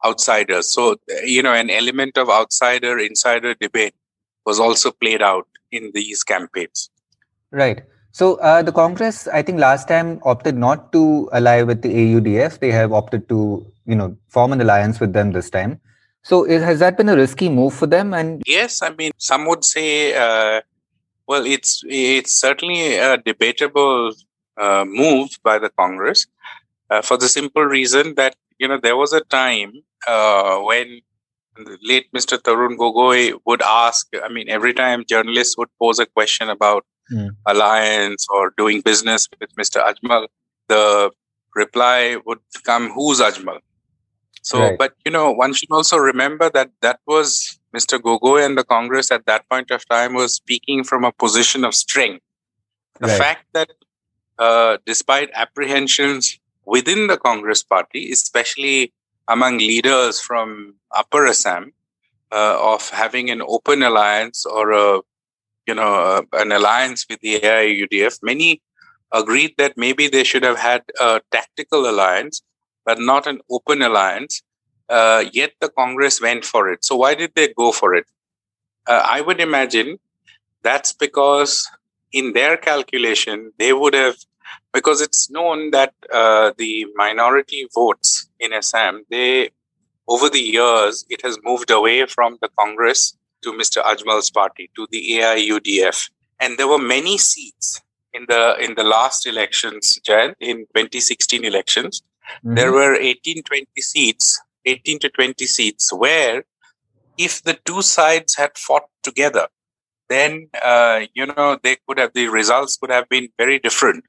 outsiders. 0.05 0.71
So, 0.71 0.97
you 1.23 1.41
know, 1.41 1.53
an 1.53 1.69
element 1.69 2.17
of 2.17 2.29
outsider 2.29 2.97
insider 2.99 3.53
debate 3.55 3.95
was 4.45 4.59
also 4.59 4.91
played 4.91 5.21
out 5.21 5.47
in 5.71 5.91
these 5.93 6.23
campaigns. 6.23 6.89
Right. 7.51 7.81
So 8.11 8.35
uh, 8.35 8.61
the 8.61 8.71
Congress, 8.71 9.27
I 9.27 9.41
think 9.41 9.59
last 9.59 9.87
time 9.87 10.21
opted 10.23 10.55
not 10.55 10.91
to 10.93 11.29
ally 11.33 11.63
with 11.63 11.81
the 11.81 11.89
AUDF. 11.89 12.59
They 12.59 12.71
have 12.71 12.93
opted 12.93 13.27
to, 13.29 13.65
you 13.85 13.95
know, 13.95 14.15
form 14.29 14.53
an 14.53 14.61
alliance 14.61 14.99
with 14.99 15.13
them 15.13 15.31
this 15.33 15.49
time. 15.49 15.81
So 16.23 16.47
has 16.47 16.79
that 16.79 16.97
been 16.97 17.09
a 17.09 17.15
risky 17.15 17.49
move 17.49 17.73
for 17.73 17.87
them? 17.87 18.13
And 18.13 18.41
yes, 18.47 18.81
I 18.81 18.91
mean, 18.91 19.11
some 19.17 19.45
would 19.47 19.63
say, 19.63 20.15
uh, 20.15 20.61
well, 21.27 21.45
it's 21.45 21.83
it's 21.87 22.33
certainly 22.33 22.95
a 22.95 23.17
debatable 23.17 24.13
uh, 24.57 24.85
move 24.87 25.37
by 25.43 25.59
the 25.59 25.69
Congress 25.69 26.25
uh, 26.89 27.01
for 27.01 27.17
the 27.17 27.27
simple 27.27 27.63
reason 27.63 28.15
that 28.15 28.35
you 28.59 28.67
know 28.67 28.79
there 28.81 28.97
was 28.97 29.13
a 29.13 29.21
time 29.21 29.73
uh, 30.07 30.59
when 30.59 31.01
late 31.83 32.11
Mr. 32.13 32.37
Tarun 32.37 32.77
Gogoi 32.77 33.33
would 33.45 33.61
ask. 33.61 34.07
I 34.23 34.29
mean, 34.29 34.49
every 34.49 34.73
time 34.73 35.05
journalists 35.07 35.57
would 35.57 35.69
pose 35.79 35.99
a 35.99 36.05
question 36.05 36.49
about 36.49 36.85
mm. 37.11 37.29
alliance 37.45 38.25
or 38.29 38.53
doing 38.57 38.81
business 38.81 39.27
with 39.39 39.55
Mr. 39.55 39.83
Ajmal, 39.83 40.27
the 40.67 41.11
reply 41.55 42.17
would 42.25 42.39
come, 42.63 42.89
"Who's 42.91 43.19
Ajmal?" 43.19 43.59
So, 44.41 44.59
right. 44.59 44.77
but 44.77 44.93
you 45.05 45.11
know, 45.11 45.31
one 45.31 45.53
should 45.53 45.71
also 45.71 45.97
remember 45.97 46.49
that 46.51 46.69
that 46.81 46.99
was 47.07 47.59
Mr. 47.75 47.99
Gogoi 47.99 48.45
and 48.45 48.57
the 48.57 48.63
Congress 48.63 49.11
at 49.11 49.25
that 49.25 49.49
point 49.49 49.71
of 49.71 49.87
time 49.89 50.13
was 50.13 50.35
speaking 50.35 50.83
from 50.83 51.03
a 51.03 51.11
position 51.11 51.65
of 51.65 51.73
strength. 51.73 52.23
The 52.99 53.07
right. 53.07 53.17
fact 53.17 53.45
that, 53.53 53.69
uh, 54.37 54.77
despite 54.85 55.29
apprehensions 55.33 56.39
within 56.65 57.07
the 57.07 57.17
Congress 57.17 57.63
party, 57.63 58.11
especially 58.11 58.93
among 59.27 59.57
leaders 59.57 60.19
from 60.19 60.75
Upper 60.95 61.27
Assam, 61.27 61.73
uh, 62.31 62.57
of 62.59 62.89
having 62.89 63.29
an 63.29 63.41
open 63.41 63.83
alliance 63.83 64.45
or 64.45 64.71
a 64.71 65.01
you 65.65 65.73
know, 65.73 65.95
uh, 65.95 66.21
an 66.33 66.51
alliance 66.51 67.05
with 67.09 67.19
the 67.21 67.39
AIUDF, 67.39 68.19
many 68.21 68.61
agreed 69.11 69.53
that 69.57 69.77
maybe 69.77 70.07
they 70.07 70.23
should 70.23 70.43
have 70.43 70.59
had 70.59 70.83
a 70.99 71.21
tactical 71.31 71.89
alliance, 71.89 72.41
but 72.85 72.99
not 72.99 73.27
an 73.27 73.39
open 73.49 73.81
alliance. 73.81 74.41
Uh, 74.89 75.25
yet 75.33 75.53
the 75.61 75.69
Congress 75.69 76.21
went 76.21 76.45
for 76.45 76.71
it. 76.71 76.85
So 76.85 76.95
why 76.95 77.15
did 77.15 77.31
they 77.35 77.47
go 77.53 77.71
for 77.71 77.95
it? 77.95 78.05
Uh, 78.87 79.03
I 79.03 79.21
would 79.21 79.39
imagine 79.39 79.97
that's 80.61 80.93
because 80.93 81.67
in 82.11 82.33
their 82.33 82.55
calculation 82.55 83.51
they 83.57 83.73
would 83.73 83.95
have, 83.95 84.15
because 84.73 85.01
it's 85.01 85.29
known 85.29 85.71
that 85.71 85.93
uh, 86.13 86.51
the 86.57 86.85
minority 86.95 87.67
votes 87.73 88.29
in 88.39 88.53
Assam, 88.53 89.03
they 89.09 89.51
over 90.07 90.29
the 90.29 90.39
years 90.39 91.05
it 91.09 91.21
has 91.23 91.37
moved 91.43 91.71
away 91.71 92.05
from 92.05 92.37
the 92.41 92.49
Congress 92.59 93.17
to 93.43 93.51
Mr. 93.51 93.83
Ajmal's 93.83 94.29
party, 94.29 94.69
to 94.75 94.87
the 94.91 95.01
AIUDF. 95.19 96.09
And 96.39 96.57
there 96.57 96.67
were 96.67 96.79
many 96.79 97.17
seats 97.17 97.81
in 98.13 98.25
the 98.27 98.55
in 98.59 98.75
the 98.75 98.83
last 98.83 99.25
elections, 99.25 99.99
Jan, 100.05 100.35
in 100.39 100.57
2016 100.75 101.45
elections. 101.45 102.01
Mm-hmm. 102.39 102.55
There 102.55 102.71
were 102.71 102.95
18, 102.95 103.43
20 103.43 103.67
seats, 103.79 104.41
18 104.65 104.99
to 104.99 105.09
20 105.09 105.45
seats, 105.45 105.93
where 105.93 106.43
if 107.17 107.43
the 107.43 107.57
two 107.65 107.81
sides 107.81 108.35
had 108.35 108.57
fought 108.57 108.89
together, 109.03 109.47
then 110.09 110.49
uh, 110.63 111.01
you 111.13 111.25
know 111.25 111.57
they 111.63 111.77
could 111.87 111.99
have 111.99 112.13
the 112.13 112.27
results 112.27 112.77
could 112.77 112.91
have 112.91 113.07
been 113.09 113.29
very 113.37 113.59
different 113.59 114.03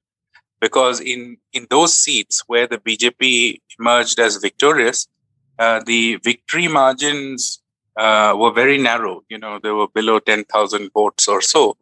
because 0.66 1.00
in 1.12 1.20
in 1.52 1.66
those 1.75 1.92
seats 2.02 2.42
where 2.50 2.66
the 2.73 2.78
BJP 2.87 3.23
emerged 3.78 4.18
as 4.26 4.37
victorious, 4.49 4.99
uh, 5.64 5.78
the 5.90 6.02
victory 6.30 6.68
margins 6.80 7.62
uh, 8.04 8.35
were 8.40 8.52
very 8.62 8.78
narrow. 8.78 9.16
You 9.28 9.38
know, 9.38 9.58
they 9.62 9.70
were 9.70 9.88
below 9.88 10.18
10,000 10.18 10.90
votes 10.92 11.28
or 11.28 11.40
so. 11.40 11.76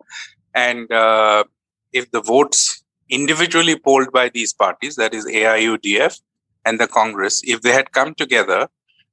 And 0.54 0.92
uh, 0.92 1.44
if 1.92 2.10
the 2.10 2.20
votes 2.20 2.84
individually 3.08 3.76
polled 3.76 4.12
by 4.12 4.28
these 4.28 4.52
parties, 4.52 4.96
that 4.96 5.12
is 5.14 5.26
AIUDF 5.26 6.20
and 6.64 6.80
the 6.80 6.86
Congress, 6.86 7.42
if 7.44 7.62
they 7.62 7.72
had 7.72 7.92
come 7.92 8.14
together, 8.14 8.68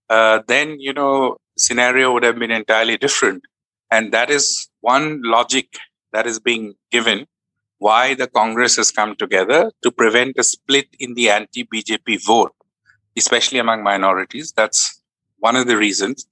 uh, 0.10 0.40
then, 0.48 0.80
you 0.80 0.94
know, 0.94 1.38
scenario 1.58 2.14
would 2.14 2.24
have 2.24 2.40
been 2.40 2.52
entirely 2.52 2.98
different. 2.98 3.44
And 3.90 4.12
that 4.14 4.30
is 4.30 4.70
one 4.82 5.22
logic 5.24 5.68
that 6.14 6.28
is 6.28 6.40
being 6.40 6.76
given 6.92 7.28
why 7.82 8.14
the 8.14 8.28
Congress 8.28 8.76
has 8.76 8.92
come 8.92 9.16
together 9.16 9.72
to 9.82 9.90
prevent 9.90 10.38
a 10.38 10.44
split 10.44 10.88
in 11.00 11.16
the 11.16 11.32
anti-BJP 11.32 12.24
vote, 12.24 12.54
especially 13.18 13.58
among 13.58 13.82
minorities. 13.82 14.54
That's 14.56 15.02
one 15.40 15.56
of 15.56 15.66
the 15.66 15.78
reasons. 15.78 16.28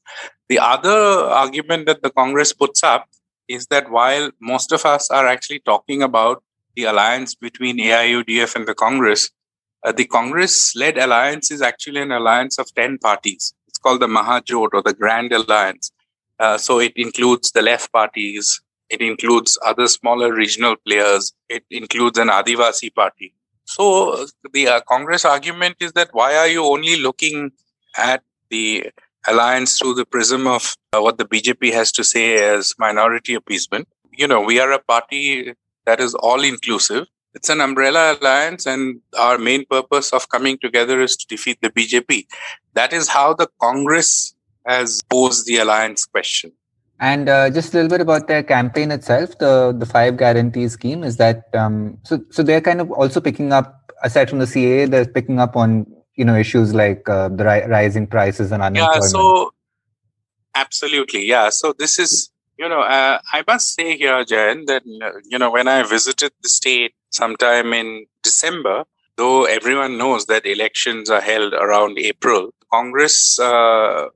The 0.48 0.60
other 0.60 1.00
argument 1.44 1.88
that 1.88 2.04
the 2.04 2.12
Congress 2.12 2.54
puts 2.54 2.84
up 2.84 3.10
is 3.48 3.66
that 3.74 3.90
while 3.90 4.30
most 4.40 4.72
of 4.72 4.86
us 4.86 5.10
are 5.10 5.26
actually 5.26 5.62
talking 5.62 6.04
about 6.04 6.44
the 6.76 6.84
alliance 6.84 7.34
between 7.34 7.80
AIUDF 7.80 8.56
and 8.56 8.68
the 8.68 8.76
Congress, 8.76 9.32
uh, 9.84 9.92
the 9.92 10.06
Congress 10.06 10.76
led 10.76 11.00
alliance 11.00 11.50
is 11.50 11.64
actually 11.64 12.02
an 12.02 12.12
alliance 12.12 12.60
of 12.60 12.72
10 12.76 13.00
parties. 13.00 13.56
It's 13.68 13.80
called 13.80 14.04
the 14.04 14.08
Mahajot 14.08 14.70
or 14.72 14.84
the 14.84 14.94
Grand 14.94 15.34
Alliance. 15.34 15.92
Uh, 16.38 16.60
so 16.60 16.80
it 16.80 16.94
includes 16.96 17.52
the 17.52 17.64
left 17.64 17.92
parties, 17.92 18.62
it 18.90 19.02
includes 19.02 19.58
other 19.66 19.88
smaller 19.88 20.34
regional 20.34 20.76
players, 20.86 21.34
it 21.48 21.64
includes 21.70 22.18
an 22.18 22.30
Adivasi 22.30 22.94
party. 22.94 23.34
So 23.66 24.26
the 24.52 24.68
uh, 24.68 24.82
Congress 24.82 25.26
argument 25.26 25.78
is 25.80 25.92
that 25.94 26.10
why 26.12 26.36
are 26.36 26.48
you 26.48 26.66
only 26.66 26.96
looking 26.96 27.52
at 27.96 28.24
the 28.50 28.92
alliance 29.28 29.78
through 29.78 29.94
the 29.96 30.06
prism 30.06 30.48
of 30.48 30.76
uh, 30.94 31.02
what 31.02 31.18
the 31.18 31.26
BJP 31.26 31.72
has 31.74 31.92
to 31.94 32.04
say 32.04 32.44
as 32.44 32.74
minority 32.80 33.34
appeasement. 33.34 33.88
You 34.12 34.28
know, 34.28 34.42
we 34.42 34.60
are 34.60 34.72
a 34.72 34.80
party 34.80 35.54
that 35.86 36.00
is 36.00 36.16
all 36.16 36.44
inclusive. 36.44 37.08
It's 37.36 37.50
an 37.50 37.62
umbrella 37.62 38.18
alliance, 38.20 38.66
and 38.66 39.02
our 39.18 39.38
main 39.38 39.66
purpose 39.66 40.12
of 40.14 40.30
coming 40.30 40.58
together 40.58 41.00
is 41.00 41.16
to 41.18 41.28
defeat 41.28 41.60
the 41.62 41.70
BJP. 41.70 42.26
That 42.74 42.92
is 42.92 43.08
how 43.08 43.34
the 43.34 43.48
Congress 43.62 44.34
has 44.66 45.02
posed 45.10 45.46
the 45.46 45.58
alliance 45.58 46.06
question. 46.06 46.52
And 47.00 47.30
uh, 47.30 47.50
just 47.50 47.74
a 47.74 47.78
little 47.78 47.90
bit 47.90 48.02
about 48.02 48.28
their 48.28 48.44
campaign 48.44 48.92
itself, 48.92 49.38
the 49.38 49.74
the 49.78 49.86
five 49.86 50.18
guarantee 50.18 50.68
scheme 50.68 51.04
is 51.04 51.16
that 51.18 51.46
um, 51.54 51.98
so 52.04 52.20
so 52.30 52.44
they're 52.44 52.62
kind 52.62 52.82
of 52.82 52.92
also 52.92 53.22
picking 53.22 53.54
up 53.54 53.94
aside 54.04 54.30
from 54.30 54.40
the 54.40 54.48
CA, 54.48 54.86
they're 54.86 55.06
picking 55.06 55.40
up 55.40 55.56
on 55.56 55.86
you 56.16 56.26
know 56.26 56.36
issues 56.36 56.74
like 56.74 57.08
uh, 57.08 57.30
the 57.30 57.46
ri- 57.46 57.68
rising 57.68 58.06
prices 58.06 58.52
and 58.52 58.62
unemployment. 58.62 59.04
Yeah, 59.04 59.08
so 59.08 59.54
absolutely, 60.56 61.26
yeah. 61.26 61.50
So 61.50 61.74
this 61.78 62.00
is 62.00 62.32
you 62.58 62.68
know 62.68 62.82
uh, 62.82 63.20
I 63.32 63.44
must 63.48 63.76
say 63.76 63.96
here, 63.98 64.24
Jan, 64.26 64.66
that 64.66 64.84
you 64.86 65.40
know 65.40 65.50
when 65.52 65.70
I 65.70 65.84
visited 65.84 66.34
the 66.44 66.50
state 66.50 66.94
sometime 67.12 67.72
in 67.72 68.08
December, 68.24 68.84
though 69.16 69.46
everyone 69.46 69.98
knows 69.98 70.26
that 70.26 70.46
elections 70.46 71.10
are 71.10 71.22
held 71.22 71.54
around 71.54 71.98
April, 71.98 72.54
Congress 72.72 73.40
uh, 73.40 74.08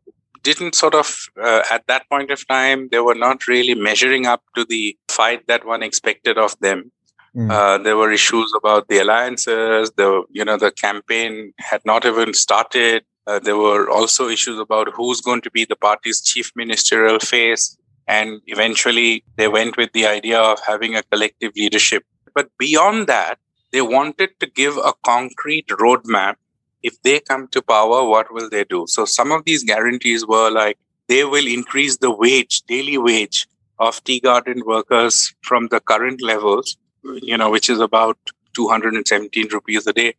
didn't 0.43 0.75
sort 0.75 0.95
of 0.95 1.27
uh, 1.41 1.63
at 1.71 1.87
that 1.87 2.07
point 2.09 2.31
of 2.31 2.47
time 2.47 2.89
they 2.91 2.99
were 2.99 3.15
not 3.15 3.47
really 3.47 3.75
measuring 3.75 4.25
up 4.25 4.43
to 4.55 4.65
the 4.65 4.97
fight 5.09 5.47
that 5.47 5.65
one 5.65 5.83
expected 5.83 6.37
of 6.37 6.57
them. 6.59 6.91
Mm. 7.35 7.49
uh, 7.49 7.77
there 7.79 7.97
were 7.97 8.11
issues 8.11 8.53
about 8.55 8.87
the 8.89 8.99
alliances 8.99 9.91
the 9.97 10.23
you 10.29 10.45
know 10.45 10.55
the 10.55 10.71
campaign 10.71 11.51
had 11.57 11.81
not 11.83 12.05
even 12.05 12.33
started. 12.33 13.03
Uh, 13.25 13.39
there 13.39 13.57
were 13.57 13.89
also 13.89 14.27
issues 14.27 14.59
about 14.59 14.89
who's 14.93 15.19
going 15.21 15.41
to 15.41 15.49
be 15.49 15.65
the 15.65 15.75
party's 15.75 16.21
chief 16.21 16.51
ministerial 16.55 17.19
face. 17.19 17.77
And 18.07 18.41
eventually 18.47 19.23
they 19.37 19.47
went 19.47 19.77
with 19.77 19.93
the 19.93 20.05
idea 20.05 20.39
of 20.39 20.59
having 20.67 20.95
a 20.95 21.03
collective 21.03 21.53
leadership. 21.55 22.03
But 22.35 22.49
beyond 22.59 23.07
that 23.07 23.39
they 23.71 23.81
wanted 23.81 24.39
to 24.39 24.45
give 24.45 24.77
a 24.77 24.93
concrete 25.03 25.67
roadmap 25.67 26.35
if 26.83 27.01
they 27.01 27.19
come 27.21 27.47
to 27.49 27.61
power, 27.61 28.03
what 28.07 28.31
will 28.33 28.49
they 28.49 28.65
do? 28.65 28.85
So 28.87 29.05
some 29.05 29.31
of 29.31 29.45
these 29.45 29.63
guarantees 29.63 30.27
were 30.27 30.51
like 30.51 30.77
they 31.07 31.23
will 31.23 31.47
increase 31.47 31.97
the 31.97 32.11
wage, 32.11 32.61
daily 32.67 32.97
wage 32.97 33.47
of 33.79 34.03
tea 34.03 34.19
garden 34.19 34.61
workers 34.65 35.33
from 35.41 35.67
the 35.67 35.79
current 35.79 36.21
levels, 36.21 36.77
you 37.03 37.37
know, 37.37 37.49
which 37.49 37.69
is 37.69 37.79
about 37.79 38.17
217 38.55 39.47
rupees 39.51 39.87
a 39.87 39.93
day 39.93 40.13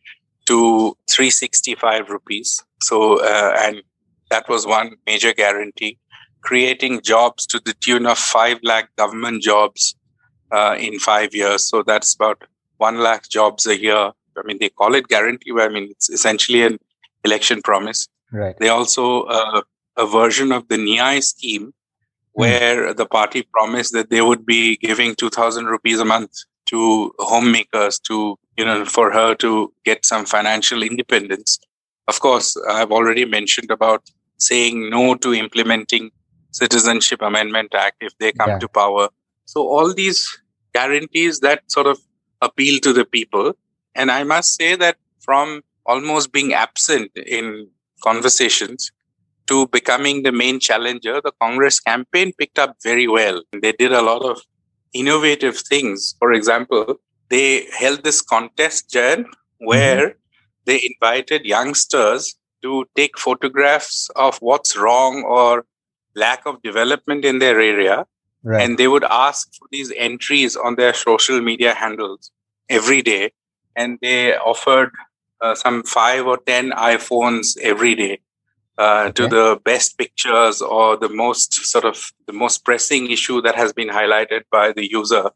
to 0.47 0.97
365 1.11 2.11
rupees. 2.11 2.63
So, 2.83 3.21
uh, 3.23 3.57
and 3.63 3.83
that 4.31 4.49
was 4.49 4.67
one 4.67 4.97
major 5.07 5.33
guarantee. 5.33 5.99
Creating 6.43 7.01
jobs 7.01 7.47
to 7.47 7.61
the 7.65 7.75
tune 7.75 8.07
of 8.07 8.19
5 8.19 8.59
lakh 8.63 8.95
government 8.97 9.43
jobs 9.43 9.95
uh, 10.51 10.77
in 10.79 10.99
five 10.99 11.35
years. 11.35 11.65
So 11.65 11.83
that's 11.83 12.15
about 12.15 12.43
1 12.79 12.99
lakh 12.99 13.29
jobs 13.29 13.67
a 13.67 13.81
year 13.81 14.13
I 14.39 14.43
mean, 14.47 14.59
they 14.61 14.69
call 14.69 14.95
it 14.95 15.09
guarantee, 15.09 15.53
but 15.53 15.63
I 15.63 15.69
mean, 15.69 15.89
it's 15.91 16.11
essentially 16.11 16.63
an 16.63 16.79
election 17.25 17.63
promise. 17.63 18.09
Right. 18.33 18.57
They 18.59 18.69
also 18.69 19.23
uh, 19.23 19.63
a 19.97 20.07
version 20.07 20.53
of 20.53 20.69
the 20.69 20.77
Nyay 20.77 21.23
scheme 21.23 21.65
hmm. 21.65 21.71
where 22.33 22.93
mm. 22.93 22.97
the 22.97 23.07
party 23.07 23.43
promised 23.53 23.93
that 23.93 24.11
they 24.11 24.23
would 24.23 24.45
be 24.45 24.77
giving 24.77 25.15
2000 25.15 25.67
rupees 25.67 26.01
a 26.01 26.05
month 26.05 26.33
to 26.67 27.13
homemakers 27.19 27.99
to, 28.01 28.39
you 28.57 28.65
know, 28.65 28.85
for 28.85 29.13
her 29.13 29.35
to 29.37 29.73
get 29.85 30.05
some 30.05 30.25
financial 30.25 30.83
independence. 30.83 31.59
Of 32.09 32.21
course, 32.21 32.57
I've 32.69 32.91
already 32.91 33.25
mentioned 33.25 33.71
about 33.71 34.03
saying 34.39 34.91
no 34.91 35.15
to 35.17 35.35
implementing 35.35 36.11
Citizenship 36.53 37.23
Amendment 37.23 37.75
Act 37.75 37.97
if 38.01 38.17
they 38.19 38.33
come 38.33 38.51
yeah. 38.51 38.59
to 38.59 38.69
power. 38.69 39.09
So 39.45 39.67
all 39.67 39.93
these 39.93 40.39
guarantees 40.75 41.41
that 41.41 41.71
sort 41.71 41.87
of 41.87 41.99
appeal 42.41 42.81
to 42.81 42.93
the 42.93 43.05
people 43.05 43.55
and 43.95 44.11
I 44.11 44.25
must 44.25 44.57
say 44.57 44.77
that 44.77 44.97
from 45.21 45.63
almost 45.87 46.33
being 46.33 46.53
absent 46.53 47.11
in 47.15 47.69
conversations 48.03 48.91
to 49.47 49.67
becoming 49.69 50.23
the 50.23 50.33
main 50.33 50.59
challenger, 50.61 51.21
the 51.21 51.33
Congress 51.41 51.81
campaign 51.81 52.33
picked 52.39 52.59
up 52.59 52.77
very 52.83 53.07
well. 53.07 53.43
They 53.53 53.73
did 53.73 53.93
a 53.93 54.03
lot 54.03 54.23
of 54.23 54.41
innovative 54.93 55.59
things. 55.59 56.15
For 56.19 56.33
example, 56.33 56.97
they 57.29 57.67
held 57.79 58.05
this 58.05 58.23
contest, 58.23 58.91
Jan, 58.91 59.27
where 59.59 60.09
mm-hmm. 60.09 60.19
they 60.65 60.81
invited 60.91 61.45
youngsters 61.45 62.37
to 62.63 62.87
take 62.97 63.19
photographs 63.19 64.11
of 64.17 64.39
what's 64.39 64.77
wrong 64.77 65.23
or 65.25 65.67
lack 66.17 66.47
of 66.47 66.63
development 66.63 67.25
in 67.25 67.39
their 67.39 67.61
area. 67.61 68.07
Right. 68.43 68.63
And 68.63 68.79
they 68.79 68.89
would 68.89 69.05
ask 69.05 69.49
for 69.59 69.67
these 69.71 69.93
entries 69.97 70.57
on 70.57 70.77
their 70.77 70.95
social 70.95 71.41
media 71.41 71.75
handles 71.75 72.31
every 72.69 73.03
day 73.03 73.33
and 73.77 73.99
they 74.01 74.37
offered 74.37 74.93
uh, 75.41 75.55
some 75.55 75.83
five 75.83 76.27
or 76.27 76.39
ten 76.39 76.71
iPhones 76.71 77.57
every 77.61 77.95
day 77.95 78.21
uh, 78.79 79.07
okay. 79.09 79.13
to 79.13 79.29
the 79.29 79.61
best 79.65 79.99
pictures 79.99 80.61
or 80.63 80.97
the 80.97 81.09
most 81.09 81.55
sort 81.55 81.85
of 81.85 82.13
the 82.27 82.33
most 82.33 82.65
pressing 82.65 83.11
issue 83.11 83.41
that 83.43 83.55
has 83.55 83.73
been 83.73 83.89
highlighted 83.89 84.43
by 84.51 84.73
the 84.73 84.91
user. 84.91 85.31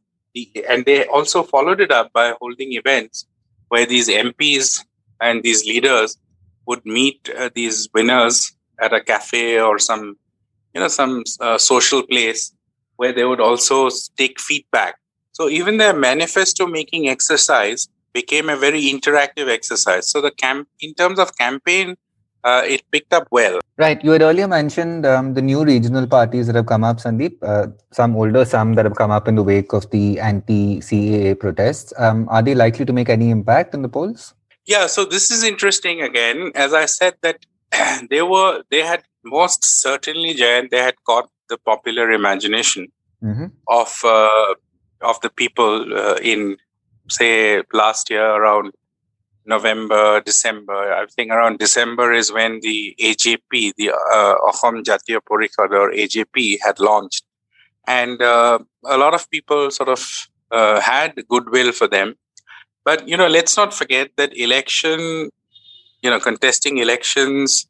And 0.68 0.84
they 0.84 1.06
also 1.06 1.42
followed 1.42 1.80
it 1.80 1.90
up 1.90 2.12
by 2.12 2.34
holding 2.40 2.72
events 2.72 3.26
where 3.68 3.86
these 3.86 4.08
MPs 4.08 4.84
and 5.20 5.42
these 5.42 5.64
leaders 5.64 6.16
would 6.66 6.84
meet 6.84 7.30
uh, 7.36 7.50
these 7.54 7.88
winners 7.94 8.52
at 8.80 8.92
a 8.92 9.00
cafe 9.00 9.60
or 9.60 9.78
some, 9.78 10.16
you 10.74 10.80
know, 10.80 10.88
some 10.88 11.24
uh, 11.40 11.58
social 11.58 12.02
place 12.02 12.52
where 12.96 13.12
they 13.12 13.24
would 13.24 13.40
also 13.40 13.88
take 14.16 14.40
feedback. 14.40 14.96
So 15.32 15.48
even 15.48 15.76
their 15.78 15.94
manifesto 15.94 16.66
making 16.66 17.08
exercise 17.08 17.88
became 18.20 18.48
a 18.48 18.58
very 18.66 18.82
interactive 18.94 19.48
exercise. 19.58 20.04
So 20.12 20.20
the 20.20 20.34
camp, 20.44 20.68
in 20.80 20.94
terms 21.00 21.18
of 21.24 21.36
campaign, 21.36 21.96
uh, 22.44 22.62
it 22.74 22.82
picked 22.92 23.12
up 23.18 23.26
well. 23.30 23.60
Right. 23.76 24.02
You 24.04 24.12
had 24.12 24.22
earlier 24.22 24.48
mentioned 24.48 25.06
um, 25.06 25.34
the 25.34 25.42
new 25.50 25.64
regional 25.64 26.06
parties 26.06 26.46
that 26.48 26.56
have 26.56 26.66
come 26.66 26.84
up, 26.90 26.98
Sandeep. 26.98 27.36
Uh, 27.42 27.68
some 27.92 28.16
older, 28.16 28.44
some 28.44 28.74
that 28.74 28.84
have 28.84 28.96
come 28.96 29.12
up 29.18 29.28
in 29.28 29.34
the 29.40 29.42
wake 29.42 29.72
of 29.72 29.90
the 29.90 30.04
anti-CAA 30.20 31.38
protests. 31.38 31.92
Um, 31.98 32.28
are 32.28 32.42
they 32.42 32.54
likely 32.54 32.84
to 32.84 32.92
make 32.92 33.08
any 33.08 33.30
impact 33.30 33.74
in 33.74 33.82
the 33.82 33.88
polls? 33.88 34.34
Yeah. 34.66 34.86
So 34.86 35.04
this 35.04 35.30
is 35.30 35.42
interesting. 35.42 36.02
Again, 36.02 36.52
as 36.54 36.74
I 36.74 36.86
said, 36.86 37.14
that 37.22 37.46
they 38.10 38.22
were 38.22 38.62
they 38.70 38.82
had 38.92 39.02
most 39.24 39.64
certainly, 39.64 40.34
Jayan, 40.34 40.70
they 40.70 40.82
had 40.88 40.96
caught 41.04 41.28
the 41.48 41.58
popular 41.58 42.10
imagination 42.10 42.88
mm-hmm. 43.22 43.46
of 43.80 43.90
uh, 44.04 44.54
of 45.00 45.20
the 45.20 45.30
people 45.30 45.72
uh, 46.04 46.16
in 46.22 46.56
say 47.08 47.62
last 47.72 48.10
year 48.10 48.24
around 48.24 48.72
November, 49.46 50.20
December. 50.20 50.92
I 50.92 51.06
think 51.06 51.32
around 51.32 51.58
December 51.58 52.12
is 52.12 52.30
when 52.30 52.60
the 52.60 52.94
AJP, 53.00 53.72
the 53.76 53.90
uh, 53.90 54.36
Ahom 54.50 54.84
Jatiya 54.84 55.20
Porishad 55.28 55.70
or 55.70 55.90
AJP, 55.90 56.58
had 56.62 56.78
launched, 56.78 57.24
and 57.86 58.20
uh, 58.20 58.58
a 58.84 58.98
lot 58.98 59.14
of 59.14 59.28
people 59.30 59.70
sort 59.70 59.88
of 59.88 60.28
uh, 60.50 60.80
had 60.80 61.14
goodwill 61.28 61.72
for 61.72 61.88
them. 61.88 62.14
But 62.84 63.08
you 63.08 63.16
know, 63.16 63.26
let's 63.26 63.56
not 63.56 63.72
forget 63.72 64.10
that 64.16 64.36
election, 64.36 65.30
you 66.02 66.10
know, 66.10 66.20
contesting 66.20 66.78
elections 66.78 67.66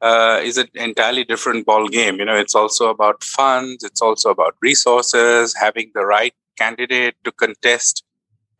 uh, 0.00 0.40
is 0.42 0.58
an 0.58 0.68
entirely 0.74 1.24
different 1.24 1.66
ball 1.66 1.88
game. 1.88 2.18
You 2.18 2.24
know, 2.24 2.36
it's 2.36 2.54
also 2.54 2.88
about 2.90 3.24
funds. 3.24 3.82
It's 3.82 4.00
also 4.00 4.30
about 4.30 4.54
resources, 4.60 5.54
having 5.58 5.90
the 5.94 6.04
right 6.04 6.34
candidate 6.56 7.16
to 7.24 7.32
contest 7.32 8.04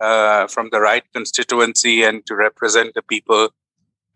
uh, 0.00 0.46
from 0.46 0.68
the 0.72 0.80
right 0.80 1.04
constituency 1.12 2.02
and 2.02 2.24
to 2.26 2.34
represent 2.34 2.94
the 2.94 3.02
people. 3.02 3.50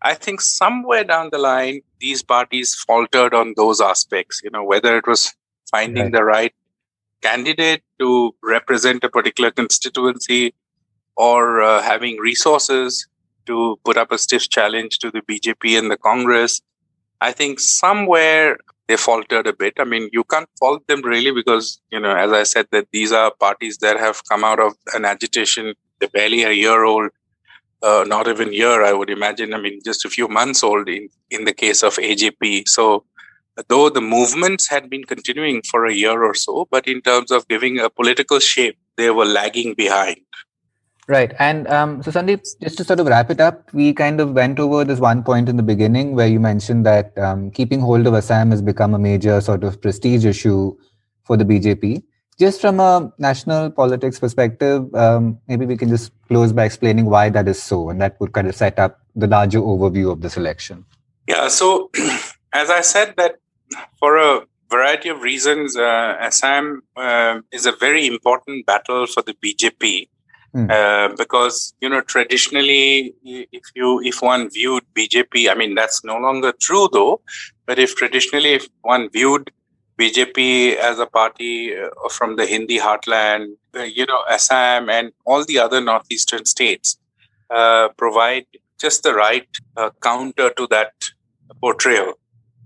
I 0.01 0.15
think 0.15 0.41
somewhere 0.41 1.03
down 1.03 1.29
the 1.31 1.37
line, 1.37 1.81
these 1.99 2.23
parties 2.23 2.75
faltered 2.75 3.33
on 3.33 3.53
those 3.55 3.79
aspects, 3.79 4.41
you 4.43 4.49
know, 4.49 4.63
whether 4.63 4.97
it 4.97 5.07
was 5.07 5.33
finding 5.69 6.03
right. 6.03 6.11
the 6.11 6.23
right 6.23 6.53
candidate 7.21 7.83
to 7.99 8.35
represent 8.43 9.03
a 9.03 9.09
particular 9.09 9.51
constituency 9.51 10.53
or 11.15 11.61
uh, 11.61 11.81
having 11.81 12.17
resources 12.17 13.07
to 13.45 13.79
put 13.85 13.97
up 13.97 14.11
a 14.11 14.17
stiff 14.17 14.49
challenge 14.49 14.97
to 14.99 15.11
the 15.11 15.21
BJP 15.21 15.77
and 15.77 15.91
the 15.91 15.97
Congress. 15.97 16.61
I 17.19 17.31
think 17.31 17.59
somewhere 17.59 18.57
they 18.87 18.97
faltered 18.97 19.47
a 19.47 19.53
bit. 19.53 19.73
I 19.79 19.83
mean, 19.83 20.09
you 20.11 20.23
can't 20.23 20.49
fault 20.59 20.85
them 20.87 21.01
really 21.01 21.31
because, 21.31 21.81
you 21.91 21.99
know, 21.99 22.15
as 22.15 22.31
I 22.31 22.43
said, 22.43 22.67
that 22.71 22.87
these 22.91 23.11
are 23.11 23.31
parties 23.39 23.77
that 23.77 23.97
have 23.99 24.21
come 24.29 24.43
out 24.43 24.59
of 24.59 24.73
an 24.93 25.05
agitation. 25.05 25.73
They're 25.99 26.09
barely 26.09 26.43
a 26.43 26.51
year 26.51 26.83
old, 26.83 27.11
uh, 27.83 28.03
not 28.07 28.27
even 28.27 28.53
year, 28.53 28.83
I 28.83 28.93
would 28.93 29.09
imagine. 29.09 29.53
I 29.53 29.59
mean, 29.59 29.79
just 29.85 30.05
a 30.05 30.09
few 30.09 30.27
months 30.27 30.63
old 30.63 30.89
in, 30.89 31.09
in 31.29 31.45
the 31.45 31.53
case 31.53 31.83
of 31.83 31.95
AJP. 31.95 32.67
So, 32.67 33.05
though 33.67 33.89
the 33.89 34.01
movements 34.01 34.67
had 34.69 34.89
been 34.89 35.03
continuing 35.03 35.61
for 35.69 35.85
a 35.85 35.93
year 35.93 36.23
or 36.23 36.33
so, 36.33 36.67
but 36.71 36.87
in 36.87 37.01
terms 37.01 37.31
of 37.31 37.47
giving 37.47 37.79
a 37.79 37.89
political 37.89 38.39
shape, 38.39 38.77
they 38.97 39.09
were 39.09 39.25
lagging 39.25 39.73
behind. 39.73 40.17
Right. 41.11 41.33
And 41.39 41.67
um, 41.67 42.01
so, 42.01 42.09
Sandeep, 42.09 42.41
just 42.61 42.77
to 42.77 42.85
sort 42.85 43.01
of 43.01 43.07
wrap 43.07 43.29
it 43.29 43.41
up, 43.41 43.73
we 43.73 43.91
kind 43.91 44.21
of 44.21 44.31
went 44.31 44.59
over 44.59 44.85
this 44.85 45.01
one 45.01 45.23
point 45.23 45.49
in 45.49 45.57
the 45.57 45.63
beginning 45.63 46.15
where 46.15 46.25
you 46.25 46.39
mentioned 46.39 46.85
that 46.85 47.17
um, 47.17 47.51
keeping 47.51 47.81
hold 47.81 48.07
of 48.07 48.13
Assam 48.13 48.51
has 48.51 48.61
become 48.61 48.93
a 48.93 48.97
major 48.97 49.41
sort 49.41 49.65
of 49.65 49.81
prestige 49.81 50.23
issue 50.23 50.73
for 51.25 51.35
the 51.35 51.43
BJP. 51.43 52.01
Just 52.39 52.61
from 52.61 52.79
a 52.79 53.11
national 53.17 53.71
politics 53.71 54.21
perspective, 54.21 54.95
um, 54.95 55.37
maybe 55.49 55.65
we 55.65 55.75
can 55.75 55.89
just 55.89 56.13
close 56.29 56.53
by 56.53 56.63
explaining 56.63 57.07
why 57.07 57.29
that 57.29 57.45
is 57.45 57.61
so, 57.61 57.89
and 57.89 57.99
that 57.99 58.17
would 58.21 58.31
kind 58.31 58.47
of 58.47 58.55
set 58.55 58.79
up 58.79 59.01
the 59.13 59.27
larger 59.27 59.59
overview 59.59 60.13
of 60.13 60.21
this 60.21 60.37
election. 60.37 60.85
Yeah. 61.27 61.49
So, 61.49 61.91
as 62.53 62.69
I 62.69 62.79
said, 62.79 63.15
that 63.17 63.35
for 63.99 64.15
a 64.15 64.45
variety 64.69 65.09
of 65.09 65.19
reasons, 65.19 65.75
uh, 65.75 66.15
Assam 66.21 66.83
uh, 66.95 67.41
is 67.51 67.65
a 67.65 67.73
very 67.73 68.07
important 68.07 68.65
battle 68.65 69.07
for 69.07 69.21
the 69.21 69.33
BJP 69.33 70.07
Mm. 70.53 70.69
Uh, 70.69 71.15
because 71.15 71.73
you 71.79 71.87
know 71.87 72.01
traditionally 72.01 73.15
if 73.23 73.63
you 73.73 74.01
if 74.01 74.21
one 74.21 74.49
viewed 74.49 74.83
bjp 74.93 75.49
i 75.49 75.55
mean 75.55 75.75
that's 75.75 76.03
no 76.03 76.17
longer 76.17 76.51
true 76.59 76.89
though 76.91 77.21
but 77.65 77.79
if 77.79 77.95
traditionally 77.95 78.49
if 78.55 78.67
one 78.81 79.09
viewed 79.11 79.49
bjp 79.97 80.75
as 80.75 80.99
a 80.99 81.05
party 81.05 81.73
uh, 81.73 81.87
from 82.09 82.35
the 82.35 82.45
hindi 82.45 82.77
heartland 82.79 83.47
you 83.85 84.05
know 84.05 84.23
assam 84.29 84.89
and 84.89 85.13
all 85.25 85.45
the 85.45 85.57
other 85.57 85.79
northeastern 85.79 86.43
states 86.43 86.97
uh, 87.49 87.87
provide 87.97 88.45
just 88.77 89.03
the 89.03 89.13
right 89.13 89.47
uh, 89.77 89.89
counter 90.01 90.49
to 90.49 90.67
that 90.67 90.91
portrayal 91.61 92.11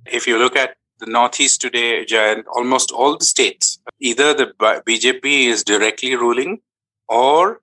if 0.08 0.26
you 0.26 0.40
look 0.40 0.56
at 0.56 0.76
the 1.02 1.06
northeast 1.06 1.62
today 1.62 2.04
and 2.14 2.44
almost 2.48 2.92
all 2.92 3.16
the 3.16 3.26
states 3.26 3.78
either 4.00 4.34
the 4.34 4.48
bjp 4.88 5.24
is 5.54 5.64
directly 5.64 6.16
ruling 6.16 6.60
or 7.08 7.62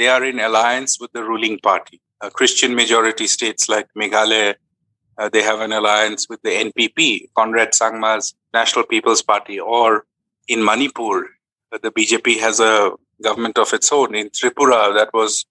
they 0.00 0.08
are 0.08 0.24
in 0.24 0.40
alliance 0.40 0.98
with 0.98 1.12
the 1.12 1.22
ruling 1.22 1.58
party. 1.58 2.00
Uh, 2.22 2.30
Christian 2.30 2.74
majority 2.74 3.26
states 3.26 3.68
like 3.68 3.86
Meghalaya, 3.94 4.54
uh, 5.18 5.28
they 5.28 5.42
have 5.42 5.60
an 5.60 5.72
alliance 5.72 6.26
with 6.26 6.40
the 6.40 6.54
NPP, 6.66 7.28
Conrad 7.36 7.72
Sangma's 7.72 8.34
National 8.54 8.86
People's 8.86 9.20
Party, 9.20 9.60
or 9.60 10.06
in 10.48 10.64
Manipur, 10.64 11.28
uh, 11.72 11.78
the 11.82 11.90
BJP 11.90 12.40
has 12.40 12.60
a 12.60 12.92
government 13.22 13.58
of 13.58 13.74
its 13.74 13.92
own. 13.92 14.14
In 14.14 14.30
Tripura, 14.30 14.94
that 14.94 15.10
was 15.12 15.44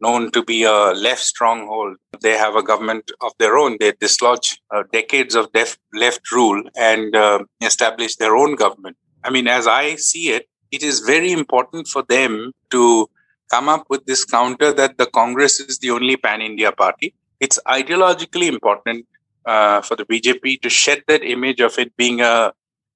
known 0.00 0.30
to 0.30 0.44
be 0.44 0.62
a 0.62 0.92
left 0.92 1.22
stronghold. 1.22 1.96
They 2.20 2.38
have 2.38 2.54
a 2.54 2.62
government 2.62 3.10
of 3.22 3.32
their 3.40 3.58
own. 3.58 3.76
They 3.80 3.90
dislodge 3.92 4.60
uh, 4.72 4.84
decades 4.92 5.34
of 5.34 5.50
def- 5.50 5.78
left 5.94 6.30
rule 6.30 6.62
and 6.76 7.16
uh, 7.16 7.40
establish 7.60 8.14
their 8.14 8.36
own 8.36 8.54
government. 8.54 8.96
I 9.24 9.30
mean, 9.30 9.48
as 9.48 9.66
I 9.66 9.96
see 9.96 10.28
it, 10.28 10.48
it 10.70 10.84
is 10.84 11.00
very 11.00 11.32
important 11.32 11.88
for 11.88 12.04
them 12.04 12.52
to 12.70 13.08
come 13.50 13.68
up 13.68 13.86
with 13.88 14.06
this 14.06 14.24
counter 14.24 14.72
that 14.72 14.98
the 14.98 15.06
Congress 15.06 15.60
is 15.60 15.78
the 15.78 15.90
only 15.90 16.16
pan 16.16 16.40
India 16.40 16.72
party. 16.72 17.14
It's 17.40 17.58
ideologically 17.66 18.48
important 18.48 19.06
uh, 19.44 19.82
for 19.82 19.96
the 19.96 20.04
BJP 20.04 20.60
to 20.62 20.70
shed 20.70 21.02
that 21.06 21.22
image 21.22 21.60
of 21.60 21.78
it 21.78 21.96
being 21.96 22.20
a 22.20 22.52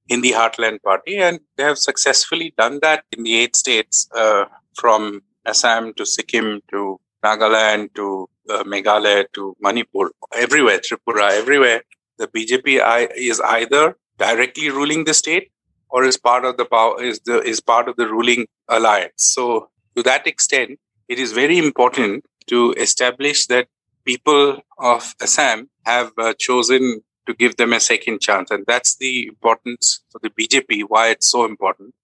Hindi 0.08 0.32
heartland 0.32 0.82
party, 0.82 1.18
and 1.18 1.38
they 1.56 1.62
have 1.62 1.78
successfully 1.78 2.52
done 2.58 2.80
that 2.82 3.04
in 3.16 3.22
the 3.22 3.38
eight 3.38 3.54
states 3.54 4.08
uh, 4.16 4.46
from 4.74 5.22
Assam 5.46 5.94
to 5.94 6.04
Sikkim 6.04 6.60
to 6.70 6.98
Nagaland 7.24 7.94
to 7.94 8.28
uh, 8.48 8.64
Meghalaya 8.64 9.26
to 9.34 9.56
Manipur, 9.60 10.10
everywhere, 10.34 10.80
Tripura, 10.80 11.30
everywhere. 11.30 11.82
The 12.18 12.26
BJP 12.26 13.10
is 13.16 13.40
either 13.40 13.96
directly 14.18 14.68
ruling 14.68 15.04
the 15.04 15.14
state 15.14 15.52
or 15.88 16.04
is 16.04 16.16
part 16.16 16.44
of 16.44 16.56
the 16.56 16.64
power 16.64 17.02
is 17.02 17.20
the 17.20 17.40
is 17.42 17.60
part 17.60 17.88
of 17.88 17.96
the 17.96 18.06
ruling 18.06 18.46
alliance. 18.68 19.12
So 19.36 19.70
to 19.96 20.02
that 20.02 20.26
extent, 20.26 20.78
it 21.08 21.18
is 21.18 21.32
very 21.32 21.58
important 21.58 22.24
to 22.46 22.72
establish 22.74 23.46
that 23.46 23.68
people 24.04 24.60
of 24.78 25.14
Assam 25.20 25.68
have 25.84 26.12
uh, 26.18 26.34
chosen 26.38 27.02
to 27.26 27.34
give 27.34 27.56
them 27.56 27.72
a 27.72 27.80
second 27.80 28.20
chance. 28.20 28.50
And 28.50 28.64
that's 28.66 28.96
the 28.96 29.26
importance 29.26 30.00
for 30.10 30.20
the 30.22 30.30
BJP, 30.30 30.84
why 30.88 31.08
it's 31.10 31.30
so 31.30 31.44
important. 31.44 31.94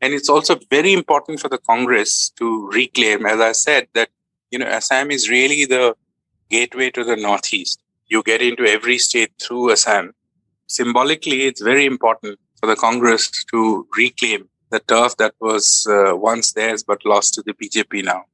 And 0.00 0.12
it's 0.12 0.28
also 0.28 0.58
very 0.70 0.92
important 0.92 1.40
for 1.40 1.48
the 1.48 1.58
Congress 1.58 2.30
to 2.38 2.68
reclaim, 2.68 3.24
as 3.26 3.40
I 3.40 3.52
said, 3.52 3.88
that, 3.94 4.10
you 4.50 4.58
know, 4.58 4.66
Assam 4.66 5.10
is 5.10 5.30
really 5.30 5.64
the 5.64 5.96
gateway 6.50 6.90
to 6.90 7.02
the 7.02 7.16
Northeast. 7.16 7.80
You 8.06 8.22
get 8.22 8.42
into 8.42 8.64
every 8.64 8.98
state 8.98 9.32
through 9.42 9.72
Assam. 9.72 10.12
Symbolically, 10.68 11.44
it's 11.44 11.62
very 11.62 11.86
important 11.86 12.38
for 12.60 12.66
the 12.66 12.76
Congress 12.76 13.30
to 13.50 13.86
reclaim 13.96 14.48
the 14.70 14.80
turf 14.80 15.16
that 15.18 15.34
was 15.40 15.86
uh, 15.88 16.16
once 16.16 16.52
theirs 16.52 16.82
but 16.82 17.04
lost 17.04 17.34
to 17.34 17.42
the 17.42 17.54
BJP 17.54 18.04
now. 18.04 18.24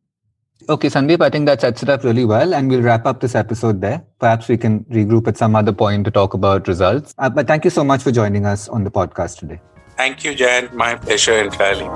Okay, 0.69 0.89
Sandeep, 0.89 1.21
I 1.21 1.29
think 1.29 1.47
that 1.47 1.61
sets 1.61 1.83
it 1.83 1.89
up 1.89 2.05
really 2.05 2.25
well, 2.25 2.55
and 2.55 2.71
we'll 2.71 2.83
wrap 2.83 3.05
up 3.05 3.21
this 3.21 3.35
episode 3.35 3.81
there. 3.81 4.05
Perhaps 4.21 4.49
we 4.49 4.57
can 4.57 4.85
regroup 4.85 5.27
at 5.27 5.37
some 5.37 5.57
other 5.57 5.73
point 5.73 6.05
to 6.05 6.11
talk 6.13 6.35
about 6.35 6.69
results. 6.69 7.15
Uh, 7.19 7.29
but 7.29 7.49
thank 7.49 7.65
you 7.65 7.71
so 7.71 7.83
much 7.83 8.03
for 8.03 8.13
joining 8.13 8.47
us 8.47 8.69
on 8.69 8.85
the 8.85 8.91
podcast 8.91 9.41
today. 9.41 9.61
Thank 9.97 10.23
you, 10.23 10.35
Jan. 10.35 10.71
My 10.73 10.95
pleasure 10.95 11.43
entirely. 11.43 11.87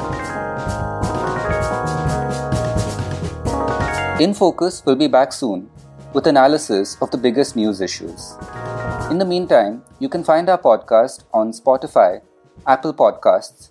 In 4.23 4.35
Focus 4.35 4.83
will 4.85 4.97
be 4.97 5.07
back 5.07 5.33
soon 5.33 5.71
with 6.13 6.27
analysis 6.27 6.97
of 7.01 7.11
the 7.11 7.19
biggest 7.19 7.55
news 7.55 7.81
issues. 7.81 8.35
In 9.11 9.19
the 9.19 9.25
meantime, 9.25 9.83
you 10.01 10.09
can 10.09 10.25
find 10.25 10.49
our 10.49 10.59
podcast 10.59 11.25
on 11.33 11.53
Spotify, 11.53 12.23
Apple 12.67 12.95
Podcasts, 12.95 13.71